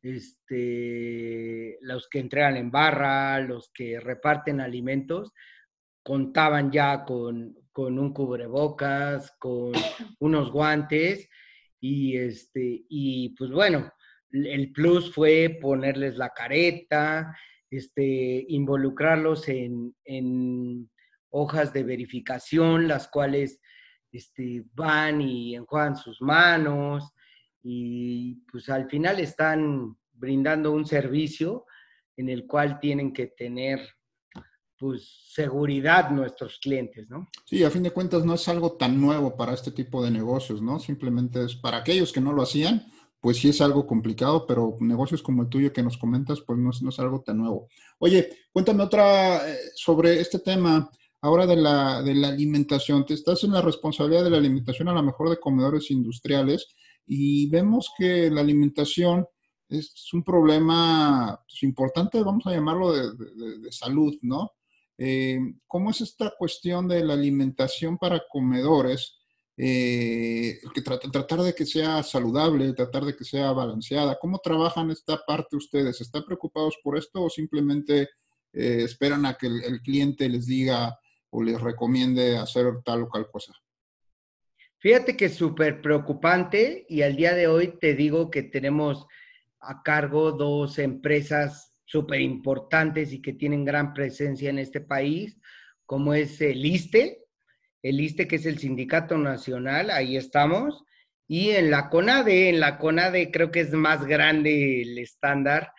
este, 0.02 1.78
los 1.80 2.10
que 2.10 2.18
entregan 2.18 2.58
en 2.58 2.70
barra, 2.70 3.40
los 3.40 3.70
que 3.72 3.98
reparten 4.00 4.60
alimentos, 4.60 5.32
contaban 6.02 6.70
ya 6.70 7.06
con, 7.06 7.56
con 7.72 7.98
un 7.98 8.12
cubrebocas, 8.12 9.34
con 9.38 9.72
unos 10.20 10.52
guantes 10.52 11.30
y, 11.82 12.16
este, 12.16 12.84
y 12.88 13.30
pues 13.30 13.50
bueno, 13.50 13.92
el 14.30 14.70
plus 14.70 15.12
fue 15.12 15.58
ponerles 15.60 16.16
la 16.16 16.30
careta, 16.30 17.36
este, 17.68 18.46
involucrarlos 18.48 19.48
en, 19.48 19.92
en 20.04 20.88
hojas 21.30 21.72
de 21.72 21.82
verificación, 21.82 22.86
las 22.86 23.08
cuales 23.08 23.60
este, 24.12 24.64
van 24.74 25.20
y 25.20 25.56
enjuagan 25.56 25.96
sus 25.96 26.22
manos 26.22 27.12
y 27.64 28.36
pues 28.50 28.68
al 28.68 28.88
final 28.88 29.18
están 29.18 29.96
brindando 30.12 30.70
un 30.70 30.86
servicio 30.86 31.66
en 32.16 32.28
el 32.28 32.46
cual 32.46 32.78
tienen 32.78 33.12
que 33.12 33.26
tener 33.26 33.80
pues 34.82 35.22
seguridad 35.28 36.10
nuestros 36.10 36.58
clientes, 36.58 37.08
¿no? 37.08 37.28
Sí, 37.44 37.62
a 37.62 37.70
fin 37.70 37.84
de 37.84 37.92
cuentas 37.92 38.24
no 38.24 38.34
es 38.34 38.48
algo 38.48 38.72
tan 38.72 39.00
nuevo 39.00 39.36
para 39.36 39.54
este 39.54 39.70
tipo 39.70 40.04
de 40.04 40.10
negocios, 40.10 40.60
¿no? 40.60 40.80
Simplemente 40.80 41.44
es 41.44 41.54
para 41.54 41.76
aquellos 41.76 42.12
que 42.12 42.20
no 42.20 42.32
lo 42.32 42.42
hacían, 42.42 42.84
pues 43.20 43.36
sí 43.36 43.50
es 43.50 43.60
algo 43.60 43.86
complicado, 43.86 44.44
pero 44.44 44.76
negocios 44.80 45.22
como 45.22 45.42
el 45.42 45.48
tuyo 45.48 45.72
que 45.72 45.84
nos 45.84 45.96
comentas, 45.96 46.40
pues 46.40 46.58
no 46.58 46.70
es, 46.70 46.98
algo 46.98 47.20
tan 47.20 47.38
nuevo. 47.38 47.68
Oye, 48.00 48.28
cuéntame 48.52 48.82
otra 48.82 49.48
eh, 49.48 49.56
sobre 49.76 50.20
este 50.20 50.40
tema 50.40 50.90
ahora 51.20 51.46
de 51.46 51.54
la, 51.54 52.02
de 52.02 52.16
la 52.16 52.30
alimentación. 52.30 53.06
Te 53.06 53.14
estás 53.14 53.44
en 53.44 53.52
la 53.52 53.62
responsabilidad 53.62 54.24
de 54.24 54.30
la 54.30 54.38
alimentación 54.38 54.88
a 54.88 54.94
lo 54.94 55.02
mejor 55.04 55.30
de 55.30 55.38
comedores 55.38 55.92
industriales 55.92 56.74
y 57.06 57.48
vemos 57.50 57.92
que 57.96 58.28
la 58.32 58.40
alimentación 58.40 59.28
es 59.68 60.12
un 60.12 60.22
problema 60.22 61.40
pues, 61.48 61.62
importante, 61.62 62.20
vamos 62.22 62.46
a 62.46 62.52
llamarlo 62.52 62.92
de, 62.92 63.72
salud, 63.72 64.14
¿no? 64.22 64.50
Eh, 65.04 65.40
¿Cómo 65.66 65.90
es 65.90 66.00
esta 66.00 66.32
cuestión 66.38 66.86
de 66.86 67.04
la 67.04 67.14
alimentación 67.14 67.98
para 67.98 68.22
comedores? 68.30 69.18
Eh, 69.56 70.60
tratar 70.84 71.40
de 71.40 71.52
que 71.56 71.66
sea 71.66 72.04
saludable, 72.04 72.72
tratar 72.72 73.04
de 73.04 73.16
que 73.16 73.24
sea 73.24 73.50
balanceada. 73.50 74.16
¿Cómo 74.20 74.38
trabajan 74.38 74.92
esta 74.92 75.20
parte 75.26 75.56
ustedes? 75.56 76.00
¿Están 76.00 76.24
preocupados 76.24 76.78
por 76.84 76.96
esto 76.96 77.24
o 77.24 77.28
simplemente 77.28 78.10
eh, 78.52 78.82
esperan 78.84 79.26
a 79.26 79.34
que 79.34 79.48
el, 79.48 79.80
cliente 79.80 80.28
les 80.28 80.46
diga 80.46 80.96
o 81.30 81.42
les 81.42 81.60
recomiende 81.60 82.38
hacer 82.38 82.66
tal 82.84 83.02
o 83.02 83.08
tal 83.12 83.28
cosa? 83.28 83.52
Fíjate 84.78 85.16
que 85.16 85.24
es 85.24 85.34
súper 85.34 85.82
preocupante 85.82 86.86
y 86.88 87.02
al 87.02 87.16
día 87.16 87.34
de 87.34 87.48
hoy 87.48 87.76
te 87.80 87.94
digo 87.94 88.30
que 88.30 88.44
tenemos 88.44 89.08
a 89.58 89.82
cargo 89.82 90.30
dos 90.30 90.78
empresas 90.78 91.71
súper 91.92 92.22
importantes 92.22 93.12
y 93.12 93.20
que 93.20 93.34
tienen 93.34 93.66
gran 93.66 93.92
presencia 93.92 94.48
en 94.48 94.58
este 94.58 94.80
país, 94.80 95.36
como 95.84 96.14
es 96.14 96.40
el 96.40 96.64
ISTE, 96.64 97.26
el 97.82 98.00
ISTE 98.00 98.26
que 98.26 98.36
es 98.36 98.46
el 98.46 98.58
Sindicato 98.58 99.18
Nacional, 99.18 99.90
ahí 99.90 100.16
estamos, 100.16 100.84
Y 101.28 101.50
en 101.50 101.70
la 101.70 101.88
CONADE, 101.88 102.48
en 102.48 102.60
la 102.60 102.78
CONADE 102.78 103.30
creo 103.30 103.50
que 103.50 103.60
es 103.60 103.72
más 103.72 104.04
grande 104.06 104.82
el 104.82 104.98
estándar. 104.98 105.72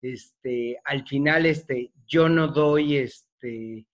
Este, 0.00 0.78
al 0.84 1.06
final, 1.06 1.46
este, 1.46 1.92
yo 2.06 2.28
no 2.28 2.48
doy 2.48 2.96
este, 2.98 3.86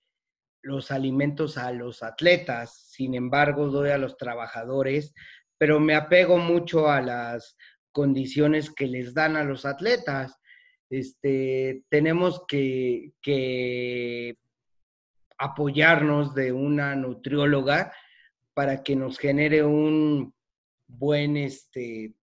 los 0.62 0.90
alimentos 0.90 1.56
a 1.56 1.72
los 1.72 2.02
atletas, 2.02 2.90
sin 2.90 3.14
embargo, 3.14 3.68
doy 3.68 3.90
a 3.90 3.98
los 3.98 4.16
trabajadores, 4.16 5.14
pero 5.58 5.80
me 5.80 5.94
apego 5.94 6.38
mucho 6.38 6.90
a 6.90 7.00
las 7.00 7.56
condiciones 7.92 8.70
que 8.70 8.86
les 8.86 9.14
dan 9.14 9.36
a 9.36 9.44
los 9.44 9.64
atletas. 9.64 10.38
Este, 10.90 11.84
tenemos 11.90 12.44
que, 12.46 14.36
apoyarnos 15.40 16.34
de 16.34 16.50
una 16.50 16.96
nutrióloga 16.96 17.92
para 18.54 18.82
que 18.82 18.96
nos 18.96 19.18
genere 19.18 19.62
un 19.62 20.34
buen 20.88 21.36
este, 21.36 22.14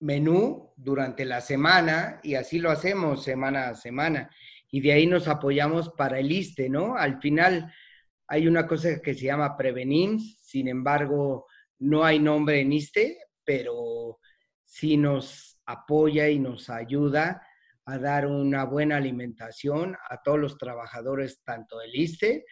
menú 0.00 0.72
durante 0.74 1.26
la 1.26 1.42
semana 1.42 2.18
y 2.22 2.34
así 2.34 2.58
lo 2.58 2.70
hacemos 2.70 3.24
semana 3.24 3.68
a 3.68 3.74
semana. 3.74 4.30
Y 4.70 4.80
de 4.80 4.92
ahí 4.92 5.06
nos 5.06 5.28
apoyamos 5.28 5.90
para 5.90 6.18
el 6.18 6.32
ISTE, 6.32 6.70
¿no? 6.70 6.96
Al 6.96 7.20
final 7.20 7.70
hay 8.26 8.48
una 8.48 8.66
cosa 8.66 9.02
que 9.02 9.14
se 9.14 9.26
llama 9.26 9.56
Prevenims, 9.56 10.38
sin 10.40 10.68
embargo, 10.68 11.46
no 11.78 12.04
hay 12.04 12.18
nombre 12.18 12.60
en 12.60 12.72
ISTE, 12.72 13.18
pero 13.44 14.18
sí 14.64 14.96
nos 14.96 15.60
apoya 15.66 16.28
y 16.28 16.38
nos 16.38 16.70
ayuda 16.70 17.45
a 17.86 17.98
dar 17.98 18.26
una 18.26 18.64
buena 18.64 18.96
alimentación 18.96 19.96
a 20.10 20.20
todos 20.20 20.38
los 20.38 20.58
trabajadores, 20.58 21.40
tanto 21.44 21.78
del 21.78 21.94
ISTE 21.94 22.44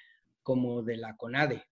como 0.43 0.83
de 0.83 0.97
la 0.97 1.17
CONADE. 1.17 1.65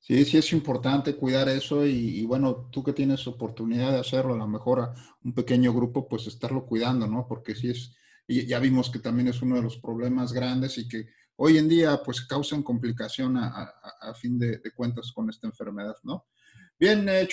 Sí, 0.00 0.24
sí 0.24 0.38
es 0.38 0.52
importante 0.52 1.14
cuidar 1.14 1.48
eso 1.48 1.86
y, 1.86 2.24
bueno, 2.24 2.68
tú 2.70 2.82
que 2.82 2.92
tienes 2.92 3.26
oportunidad 3.26 3.92
de 3.92 4.00
hacerlo, 4.00 4.34
a 4.34 4.38
lo 4.38 4.48
mejor 4.48 4.80
a 4.80 4.94
un 5.22 5.34
pequeño 5.34 5.72
grupo, 5.72 6.08
pues 6.08 6.26
estarlo 6.26 6.66
cuidando, 6.66 7.06
¿no? 7.06 7.26
Porque 7.26 7.54
sí 7.54 7.70
es, 7.70 7.94
ya 8.26 8.58
vimos 8.58 8.90
que 8.90 8.98
también 8.98 9.28
es 9.28 9.40
uno 9.42 9.56
de 9.56 9.62
los 9.62 9.78
problemas 9.78 10.32
grandes 10.32 10.76
y 10.78 10.88
que 10.88 11.06
hoy 11.36 11.58
en 11.58 11.68
día 11.68 12.02
pues 12.02 12.22
causan 12.22 12.62
complicación 12.62 13.36
a, 13.36 14.14
fin 14.14 14.38
de, 14.38 14.60
cuentas 14.74 15.12
con 15.12 15.28
esta 15.28 15.46
enfermedad, 15.46 15.96
¿no? 16.02 16.26
Bien, 16.78 17.06
eh, 17.08 17.28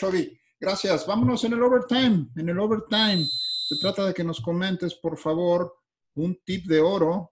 gracias. 0.60 1.06
Vámonos 1.08 1.44
en 1.44 1.54
el 1.54 1.64
overtime. 1.64 2.28
En 2.36 2.50
el 2.50 2.60
overtime 2.60 3.26
se 3.72 3.80
trata 3.80 4.06
de 4.06 4.14
que 4.14 4.26
nos 4.26 4.42
comentes, 4.42 4.96
por 4.96 5.18
favor, 5.18 5.78
un 6.16 6.38
tip 6.44 6.66
de 6.66 6.82
oro, 6.82 7.32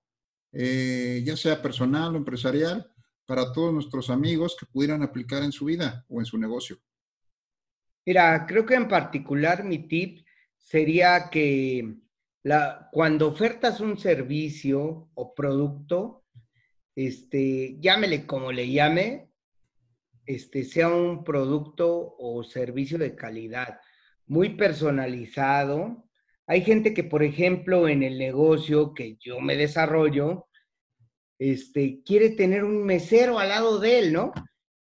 eh, 0.53 1.21
ya 1.25 1.35
sea 1.35 1.61
personal 1.61 2.13
o 2.13 2.17
empresarial, 2.17 2.89
para 3.25 3.51
todos 3.51 3.73
nuestros 3.73 4.09
amigos 4.09 4.55
que 4.57 4.65
pudieran 4.65 5.03
aplicar 5.03 5.43
en 5.43 5.51
su 5.51 5.65
vida 5.65 6.05
o 6.07 6.21
en 6.21 6.25
su 6.25 6.37
negocio? 6.37 6.77
Mira, 8.05 8.45
creo 8.47 8.65
que 8.65 8.75
en 8.75 8.87
particular 8.87 9.65
mi 9.65 9.79
tip 9.89 10.25
sería 10.55 11.29
que 11.29 11.97
la, 12.43 12.87
cuando 12.89 13.27
ofertas 13.27 13.81
un 13.81 13.97
servicio 13.97 15.09
o 15.13 15.35
producto, 15.35 16.23
este, 16.95 17.77
llámele 17.81 18.25
como 18.25 18.53
le 18.53 18.71
llame, 18.71 19.29
este, 20.25 20.63
sea 20.63 20.87
un 20.87 21.25
producto 21.25 22.15
o 22.17 22.45
servicio 22.45 22.97
de 22.97 23.13
calidad, 23.13 23.81
muy 24.25 24.55
personalizado. 24.55 26.08
Hay 26.49 26.63
gente 26.63 26.95
que, 26.95 27.03
por 27.03 27.21
ejemplo, 27.21 27.87
en 27.87 28.01
el 28.01 28.17
negocio 28.17 28.95
que 28.95 29.17
yo 29.19 29.39
me 29.39 29.55
desarrollo, 29.55 30.47
este, 31.37 32.01
quiere 32.03 32.31
tener 32.31 32.63
un 32.63 32.83
mesero 32.83 33.37
al 33.37 33.49
lado 33.49 33.79
de 33.79 33.99
él, 33.99 34.13
¿no? 34.13 34.31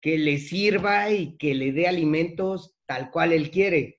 Que 0.02 0.18
le 0.18 0.36
sirva 0.36 1.10
y 1.10 1.38
que 1.38 1.54
le 1.54 1.72
dé 1.72 1.88
alimentos 1.88 2.76
tal 2.84 3.10
cual 3.10 3.32
él 3.32 3.50
quiere. 3.50 3.98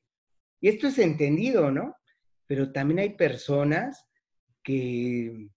Y 0.61 0.67
esto 0.67 0.89
es 0.89 0.99
entendido, 0.99 1.71
¿no? 1.71 1.95
Pero 2.45 2.71
también 2.71 2.99
hay 2.99 3.15
personas 3.15 4.05
que 4.61 5.49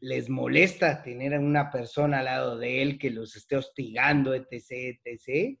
les 0.00 0.30
molesta 0.30 1.02
tener 1.02 1.34
a 1.34 1.40
una 1.40 1.70
persona 1.70 2.20
al 2.20 2.24
lado 2.24 2.56
de 2.56 2.80
él 2.80 2.98
que 2.98 3.10
los 3.10 3.36
esté 3.36 3.58
hostigando, 3.58 4.32
etc., 4.32 4.98
etc. 5.04 5.58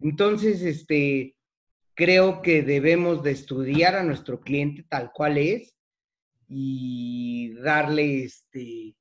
Entonces, 0.00 0.62
este, 0.62 1.36
creo 1.98 2.42
que 2.42 2.62
debemos 2.62 3.24
de 3.24 3.32
estudiar 3.32 3.96
a 3.96 4.04
nuestro 4.04 4.40
cliente 4.40 4.84
tal 4.88 5.10
cual 5.12 5.36
es 5.36 5.76
y 6.46 7.54
darle 7.54 8.22
este, 8.22 8.94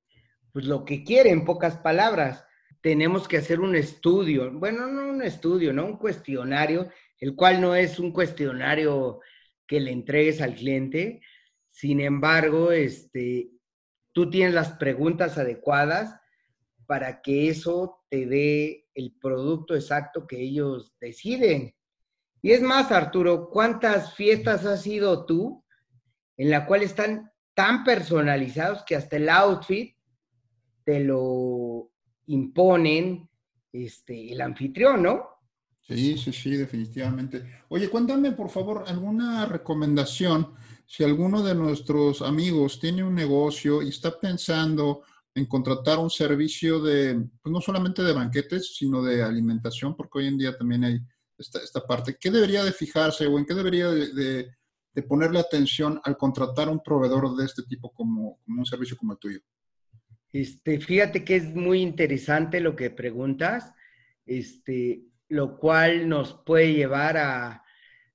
pues 0.52 0.66
lo 0.66 0.84
que 0.84 1.04
quiere, 1.04 1.30
en 1.30 1.46
pocas 1.46 1.78
palabras. 1.78 2.44
Tenemos 2.82 3.28
que 3.28 3.38
hacer 3.38 3.60
un 3.60 3.76
estudio, 3.76 4.52
bueno, 4.52 4.88
no 4.88 5.10
un 5.12 5.22
estudio, 5.22 5.74
no 5.74 5.86
un 5.86 5.98
cuestionario, 5.98 6.90
el 7.20 7.36
cual 7.36 7.62
no 7.62 7.76
es 7.76 8.00
un 8.00 8.12
cuestionario 8.12 9.20
que 9.68 9.80
le 9.80 9.92
entregues 9.92 10.42
al 10.42 10.56
cliente. 10.56 11.22
Sin 11.70 12.00
embargo, 12.00 12.72
este, 12.72 13.52
tú 14.12 14.28
tienes 14.32 14.56
las 14.56 14.72
preguntas 14.72 15.38
adecuadas 15.38 16.20
para 16.88 17.22
que 17.22 17.50
eso 17.50 18.04
te 18.10 18.26
dé 18.26 18.88
el 18.96 19.16
producto 19.22 19.76
exacto 19.76 20.26
que 20.26 20.42
ellos 20.42 20.96
deciden. 21.00 21.77
Y 22.42 22.52
es 22.52 22.62
más, 22.62 22.92
Arturo, 22.92 23.50
¿cuántas 23.50 24.14
fiestas 24.14 24.66
has 24.66 24.86
ido 24.86 25.26
tú 25.26 25.64
en 26.38 26.50
la 26.50 26.66
cual 26.66 26.84
están 26.84 27.32
tan 27.54 27.84
personalizados 27.84 28.84
que 28.84 28.96
hasta 28.96 29.18
el 29.18 29.30
outfit 29.30 29.96
te 30.84 31.00
lo 31.00 31.92
imponen 32.28 33.28
este, 33.72 34.32
el 34.32 34.42
anfitrión, 34.42 35.04
¿no? 35.04 35.28
Sí, 35.82 36.18
sí, 36.18 36.32
sí, 36.32 36.52
definitivamente. 36.52 37.64
Oye, 37.70 37.90
cuéntame, 37.90 38.34
por 38.34 38.50
favor, 38.50 38.84
alguna 38.88 39.46
recomendación 39.46 40.54
si 40.88 41.04
alguno 41.04 41.44
de 41.44 41.54
nuestros 41.54 42.22
amigos 42.22 42.80
tiene 42.80 43.04
un 43.04 43.14
negocio 43.14 43.82
y 43.82 43.90
está 43.90 44.18
pensando 44.18 45.04
en 45.36 45.46
contratar 45.46 46.00
un 46.00 46.10
servicio 46.10 46.82
de, 46.82 47.28
pues 47.42 47.52
no 47.52 47.60
solamente 47.60 48.02
de 48.02 48.14
banquetes, 48.14 48.76
sino 48.76 49.04
de 49.04 49.22
alimentación, 49.22 49.96
porque 49.96 50.20
hoy 50.20 50.28
en 50.28 50.38
día 50.38 50.58
también 50.58 50.86
hay 50.86 51.00
esta, 51.38 51.60
esta 51.60 51.86
parte. 51.86 52.18
¿Qué 52.20 52.32
debería 52.32 52.64
de 52.64 52.72
fijarse 52.72 53.28
o 53.28 53.38
en 53.38 53.46
qué 53.46 53.54
debería 53.54 53.90
de, 53.90 54.48
de, 54.94 55.04
ponerle 55.04 55.40
atención 55.40 56.02
al 56.04 56.18
contratar 56.18 56.70
un 56.70 56.82
proveedor 56.82 57.36
de 57.36 57.46
este 57.46 57.62
tipo 57.64 57.92
como, 57.92 58.40
como 58.44 58.60
un 58.60 58.66
servicio 58.66 58.98
como 58.98 59.14
el 59.14 59.20
tuyo? 59.20 59.40
Este, 60.34 60.80
fíjate 60.80 61.24
que 61.24 61.36
es 61.36 61.54
muy 61.54 61.82
interesante 61.82 62.60
lo 62.60 62.76
que 62.76 62.90
preguntas, 62.90 63.72
este, 64.26 65.04
lo 65.30 65.60
cual 65.60 66.10
nos 66.10 66.34
puede 66.44 66.74
llevar 66.74 67.18
a, 67.18 67.64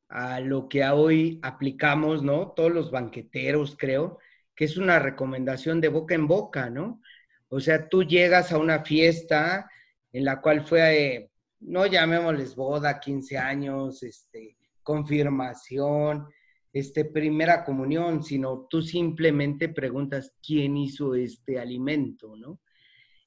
a 0.08 0.40
lo 0.40 0.68
que 0.68 0.84
hoy 0.84 1.40
aplicamos, 1.42 2.22
¿no? 2.22 2.48
Todos 2.50 2.72
los 2.72 2.90
banqueteros, 2.90 3.76
creo, 3.78 4.18
que 4.54 4.64
es 4.66 4.76
una 4.76 4.98
recomendación 4.98 5.80
de 5.80 5.88
boca 5.88 6.14
en 6.14 6.26
boca, 6.26 6.68
¿no? 6.68 7.00
O 7.48 7.60
sea, 7.60 7.88
tú 7.88 8.02
llegas 8.02 8.52
a 8.52 8.58
una 8.58 8.84
fiesta 8.84 9.70
en 10.12 10.24
la 10.24 10.40
cual 10.40 10.66
fue, 10.66 11.30
no 11.62 11.86
llamémosles 11.86 12.54
boda, 12.54 12.98
15 13.00 13.38
años, 13.38 14.02
este, 14.02 14.56
confirmación, 14.82 16.26
este, 16.72 17.04
primera 17.04 17.64
comunión, 17.64 18.22
sino 18.22 18.66
tú 18.68 18.82
simplemente 18.82 19.68
preguntas 19.68 20.34
quién 20.44 20.76
hizo 20.76 21.14
este 21.14 21.58
alimento, 21.58 22.34
¿no? 22.36 22.60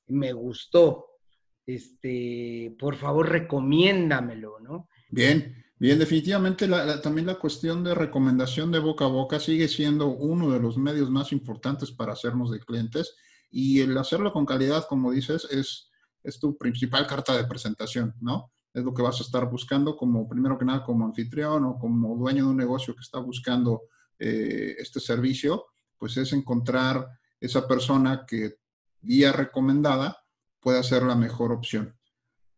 Me 0.07 0.33
gustó, 0.33 1.05
este, 1.65 2.75
por 2.77 2.95
favor 2.95 3.29
recomiéndamelo, 3.29 4.59
¿no? 4.59 4.89
Bien, 5.09 5.63
bien, 5.77 5.99
definitivamente 5.99 6.67
también 7.01 7.27
la 7.27 7.39
cuestión 7.39 7.83
de 7.83 7.95
recomendación 7.95 8.71
de 8.71 8.79
boca 8.79 9.05
a 9.05 9.09
boca 9.09 9.39
sigue 9.39 9.67
siendo 9.67 10.07
uno 10.07 10.51
de 10.51 10.59
los 10.59 10.77
medios 10.77 11.09
más 11.09 11.31
importantes 11.31 11.91
para 11.91 12.13
hacernos 12.13 12.51
de 12.51 12.59
clientes 12.59 13.15
y 13.49 13.81
el 13.81 13.97
hacerlo 13.97 14.33
con 14.33 14.45
calidad, 14.45 14.85
como 14.87 15.11
dices, 15.11 15.47
es, 15.51 15.89
es 16.25 16.39
tu 16.39 16.57
principal 16.57 17.07
carta 17.07 17.35
de 17.37 17.45
presentación, 17.45 18.13
¿no? 18.19 18.51
es 18.75 18.83
lo 18.83 18.93
que 18.93 19.01
vas 19.01 19.19
a 19.21 19.23
estar 19.23 19.49
buscando 19.49 19.95
como, 19.95 20.27
primero 20.27 20.57
que 20.57 20.65
nada, 20.65 20.83
como 20.83 21.05
anfitrión 21.05 21.63
o 21.63 21.79
como 21.79 22.15
dueño 22.17 22.43
de 22.43 22.49
un 22.49 22.57
negocio 22.57 22.93
que 22.93 23.01
está 23.01 23.19
buscando 23.19 23.83
eh, 24.19 24.75
este 24.77 24.99
servicio, 24.99 25.67
pues 25.97 26.17
es 26.17 26.33
encontrar 26.33 27.07
esa 27.39 27.65
persona 27.65 28.25
que 28.27 28.55
guía 29.01 29.31
recomendada 29.31 30.17
pueda 30.59 30.83
ser 30.83 31.03
la 31.03 31.15
mejor 31.15 31.53
opción. 31.53 31.97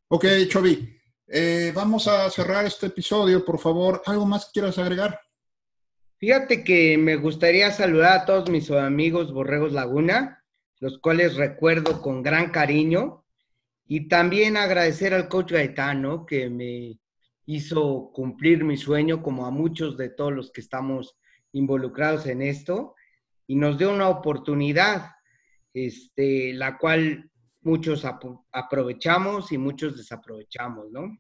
Ok, 0.08 0.26
Chovi, 0.50 0.98
eh, 1.28 1.72
vamos 1.76 2.08
a 2.08 2.28
cerrar 2.32 2.66
este 2.66 2.88
episodio, 2.88 3.46
por 3.46 3.60
favor. 3.60 4.02
¿Algo 4.08 4.26
más 4.26 4.46
que 4.46 4.54
quieras 4.54 4.80
agregar? 4.80 5.20
Fíjate 6.18 6.64
que 6.64 6.98
me 6.98 7.16
gustaría 7.16 7.70
saludar 7.72 8.22
a 8.22 8.26
todos 8.26 8.50
mis 8.50 8.72
amigos 8.72 9.32
Borregos 9.32 9.72
Laguna, 9.72 10.44
los 10.80 10.98
cuales 10.98 11.36
recuerdo 11.36 12.02
con 12.02 12.24
gran 12.24 12.50
cariño 12.50 13.24
y 13.88 14.08
también 14.08 14.58
agradecer 14.58 15.14
al 15.14 15.30
coach 15.30 15.54
Gaetano 15.54 16.26
que 16.26 16.50
me 16.50 17.00
hizo 17.46 18.12
cumplir 18.14 18.64
mi 18.64 18.76
sueño, 18.76 19.24
como 19.24 19.46
a 19.46 19.52
muchos 19.52 19.98
de 19.98 20.10
todos 20.10 20.34
los 20.34 20.52
que 20.52 20.62
estamos 20.62 21.18
involucrados 21.54 22.26
en 22.26 22.42
esto, 22.42 22.96
y 23.48 23.56
nos 23.56 23.78
dio 23.78 23.94
una 23.94 24.10
oportunidad, 24.10 25.12
este, 25.74 26.54
la 26.54 26.78
cual 26.78 27.32
muchos 27.62 28.04
aprovechamos 28.52 29.52
y 29.54 29.58
muchos 29.58 29.96
desaprovechamos, 29.96 30.92
¿no? 30.92 31.18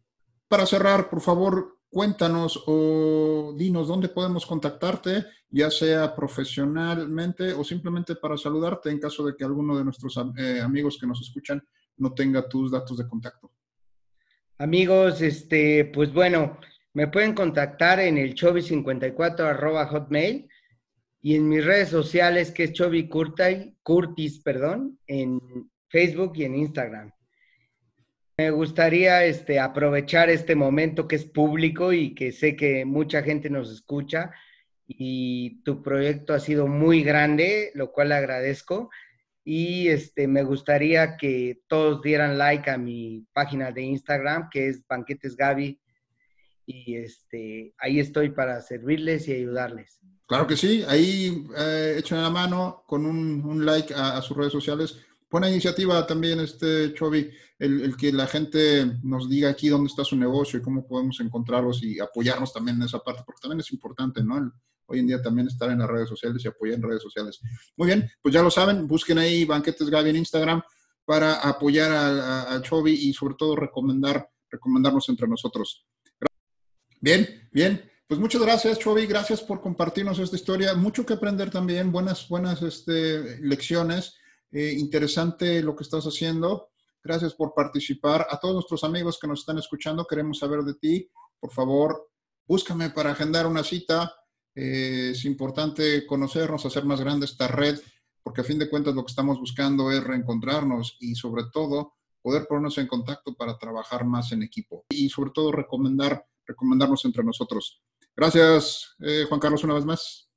Para 0.49 0.65
cerrar, 0.65 1.09
por 1.09 1.21
favor, 1.21 1.79
cuéntanos 1.89 2.63
o 2.67 3.53
dinos 3.57 3.87
dónde 3.87 4.09
podemos 4.09 4.45
contactarte, 4.45 5.25
ya 5.49 5.71
sea 5.71 6.13
profesionalmente 6.13 7.53
o 7.53 7.63
simplemente 7.63 8.15
para 8.15 8.37
saludarte 8.37 8.89
en 8.89 8.99
caso 8.99 9.25
de 9.25 9.35
que 9.35 9.45
alguno 9.45 9.77
de 9.77 9.85
nuestros 9.85 10.19
eh, 10.37 10.59
amigos 10.59 10.97
que 10.99 11.07
nos 11.07 11.21
escuchan 11.21 11.65
no 11.97 12.13
tenga 12.13 12.47
tus 12.47 12.71
datos 12.71 12.97
de 12.97 13.07
contacto. 13.07 13.51
Amigos, 14.57 15.21
este, 15.21 15.85
pues 15.85 16.11
bueno, 16.11 16.59
me 16.93 17.07
pueden 17.07 17.33
contactar 17.33 17.99
en 17.99 18.17
el 18.17 18.33
chovi54 18.33 19.87
hotmail 19.87 20.49
y 21.21 21.35
en 21.35 21.47
mis 21.47 21.63
redes 21.63 21.89
sociales 21.89 22.51
que 22.51 22.63
es 22.63 22.73
Chovi 22.73 23.07
Curtis, 23.07 24.39
perdón, 24.39 24.99
en 25.05 25.39
Facebook 25.89 26.33
y 26.35 26.45
en 26.45 26.55
Instagram. 26.55 27.11
Me 28.37 28.51
gustaría 28.51 29.25
este, 29.25 29.59
aprovechar 29.59 30.29
este 30.29 30.55
momento 30.55 31.07
que 31.07 31.17
es 31.17 31.25
público 31.25 31.91
y 31.91 32.13
que 32.15 32.31
sé 32.31 32.55
que 32.55 32.85
mucha 32.85 33.23
gente 33.23 33.49
nos 33.49 33.71
escucha 33.71 34.31
y 34.87 35.61
tu 35.63 35.83
proyecto 35.83 36.33
ha 36.33 36.39
sido 36.39 36.67
muy 36.67 37.03
grande, 37.03 37.71
lo 37.73 37.91
cual 37.91 38.11
agradezco. 38.11 38.89
Y 39.49 39.87
este, 39.87 40.27
me 40.27 40.43
gustaría 40.43 41.15
que 41.15 41.61
todos 41.69 42.01
dieran 42.01 42.37
like 42.37 42.69
a 42.69 42.77
mi 42.77 43.25
página 43.31 43.71
de 43.71 43.81
Instagram, 43.81 44.49
que 44.51 44.67
es 44.67 44.85
Banquetes 44.85 45.37
Gaby. 45.37 45.79
Y 46.65 46.97
este, 46.97 47.73
ahí 47.77 48.01
estoy 48.01 48.31
para 48.31 48.59
servirles 48.59 49.25
y 49.29 49.35
ayudarles. 49.35 50.01
Claro 50.25 50.47
que 50.47 50.57
sí, 50.57 50.83
ahí 50.85 51.45
eh, 51.57 52.03
la 52.09 52.29
mano 52.29 52.83
con 52.85 53.05
un, 53.05 53.65
like 53.65 53.93
a, 53.95 54.21
sus 54.21 54.35
redes 54.35 54.51
sociales 54.51 54.97
buena 55.31 55.49
iniciativa 55.49 56.05
también, 56.05 56.41
este 56.41 56.93
Chovi, 56.93 57.31
el, 57.59 57.95
que 57.97 58.11
la 58.11 58.27
gente 58.27 58.99
nos 59.03 59.29
diga 59.29 59.49
aquí 59.49 59.69
dónde 59.69 59.87
está 59.87 60.03
su 60.03 60.15
negocio 60.15 60.59
y 60.59 60.61
cómo 60.61 60.85
podemos 60.85 61.19
encontrarlos 61.19 61.81
y 61.83 61.99
apoyarnos 61.99 62.53
también 62.53 62.77
en 62.77 62.83
esa 62.83 62.99
parte, 62.99 63.23
porque 63.25 63.41
también 63.41 63.59
es 63.59 63.71
importante, 63.71 64.23
¿no? 64.23 64.51
hoy 64.89 64.99
en 64.99 65.07
día 65.07 65.21
también 65.21 65.47
estar 65.47 65.69
en 65.69 65.79
las 65.79 65.89
redes 65.89 66.09
sociales 66.09 66.43
y 66.43 66.47
apoyar 66.47 66.77
en 66.77 66.83
redes 66.83 67.03
sociales. 67.03 67.39
Muy 67.75 67.87
bien, 67.87 68.09
pues 68.21 68.33
ya 68.33 68.41
lo 68.41 68.49
saben, 68.49 68.87
busquen 68.87 69.17
ahí 69.17 69.43
Banquetes 69.43 69.89
Gaby 69.89 70.11
en 70.11 70.15
Instagram 70.17 70.61
para 71.03 71.35
apoyar 71.35 71.91
a, 71.91 72.55
a, 72.55 72.61
y 72.85 73.13
sobre 73.13 73.35
todo 73.35 73.55
recomendar, 73.55 74.29
recomendarnos 74.49 75.07
entre 75.09 75.27
nosotros. 75.27 75.85
Bien, 76.99 77.49
bien. 77.51 77.89
Pues 78.07 78.19
muchas 78.19 78.41
gracias, 78.41 78.79
Chovi. 78.79 79.05
Gracias 79.05 79.41
por 79.41 79.61
compartirnos 79.61 80.19
esta 80.19 80.35
historia. 80.37 80.73
Mucho 80.73 81.05
que 81.05 81.13
aprender 81.13 81.51
también, 81.51 81.91
buenas, 81.91 82.27
buenas 82.29 82.61
este, 82.61 83.39
lecciones. 83.41 84.15
Eh, 84.51 84.73
interesante 84.77 85.61
lo 85.61 85.75
que 85.75 85.83
estás 85.83 86.05
haciendo. 86.05 86.69
Gracias 87.07 87.35
por 87.35 87.53
participar. 87.53 88.27
A 88.29 88.37
todos 88.37 88.53
nuestros 88.53 88.83
amigos 88.83 89.17
que 89.17 89.27
nos 89.27 89.39
están 89.39 89.57
escuchando, 89.57 90.05
queremos 90.05 90.39
saber 90.39 90.59
de 90.63 90.73
ti. 90.73 91.09
Por 91.39 91.53
favor, 91.53 92.09
búscame 92.45 92.89
para 92.89 93.11
agendar 93.11 93.47
una 93.47 93.63
cita. 93.63 94.13
Eh, 94.53 95.11
es 95.13 95.23
importante 95.23 96.05
conocernos, 96.05 96.65
hacer 96.65 96.83
más 96.83 96.99
grande 96.99 97.25
esta 97.25 97.47
red, 97.47 97.79
porque 98.21 98.41
a 98.41 98.43
fin 98.43 98.59
de 98.59 98.69
cuentas 98.69 98.93
lo 98.93 99.05
que 99.05 99.11
estamos 99.11 99.39
buscando 99.39 99.89
es 99.89 100.03
reencontrarnos 100.03 100.97
y 100.99 101.15
sobre 101.15 101.43
todo 101.53 101.93
poder 102.21 102.45
ponernos 102.45 102.77
en 102.77 102.87
contacto 102.87 103.33
para 103.35 103.57
trabajar 103.57 104.03
más 104.03 104.33
en 104.33 104.43
equipo 104.43 104.83
y 104.89 105.07
sobre 105.07 105.31
todo 105.31 105.53
recomendar, 105.53 106.25
recomendarnos 106.45 107.05
entre 107.05 107.23
nosotros. 107.23 107.81
Gracias, 108.17 108.97
eh, 108.99 109.23
Juan 109.29 109.39
Carlos, 109.39 109.63
una 109.63 109.75
vez 109.75 109.85
más. 109.85 110.29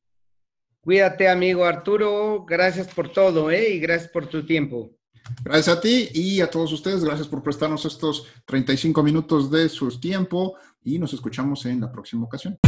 Cuídate, 0.82 1.28
amigo 1.28 1.64
Arturo. 1.64 2.44
Gracias 2.44 2.94
por 2.94 3.12
todo, 3.12 3.50
¿eh? 3.50 3.70
Y 3.70 3.80
gracias 3.80 4.12
por 4.12 4.28
tu 4.28 4.46
tiempo. 4.46 4.99
Gracias 5.42 5.76
a 5.76 5.80
ti 5.80 6.08
y 6.14 6.40
a 6.40 6.50
todos 6.50 6.72
ustedes. 6.72 7.04
Gracias 7.04 7.28
por 7.28 7.42
prestarnos 7.42 7.84
estos 7.84 8.26
35 8.46 9.02
minutos 9.02 9.50
de 9.50 9.68
su 9.68 9.88
tiempo 10.00 10.56
y 10.82 10.98
nos 10.98 11.12
escuchamos 11.12 11.64
en 11.66 11.80
la 11.80 11.90
próxima 11.90 12.24
ocasión. 12.24 12.58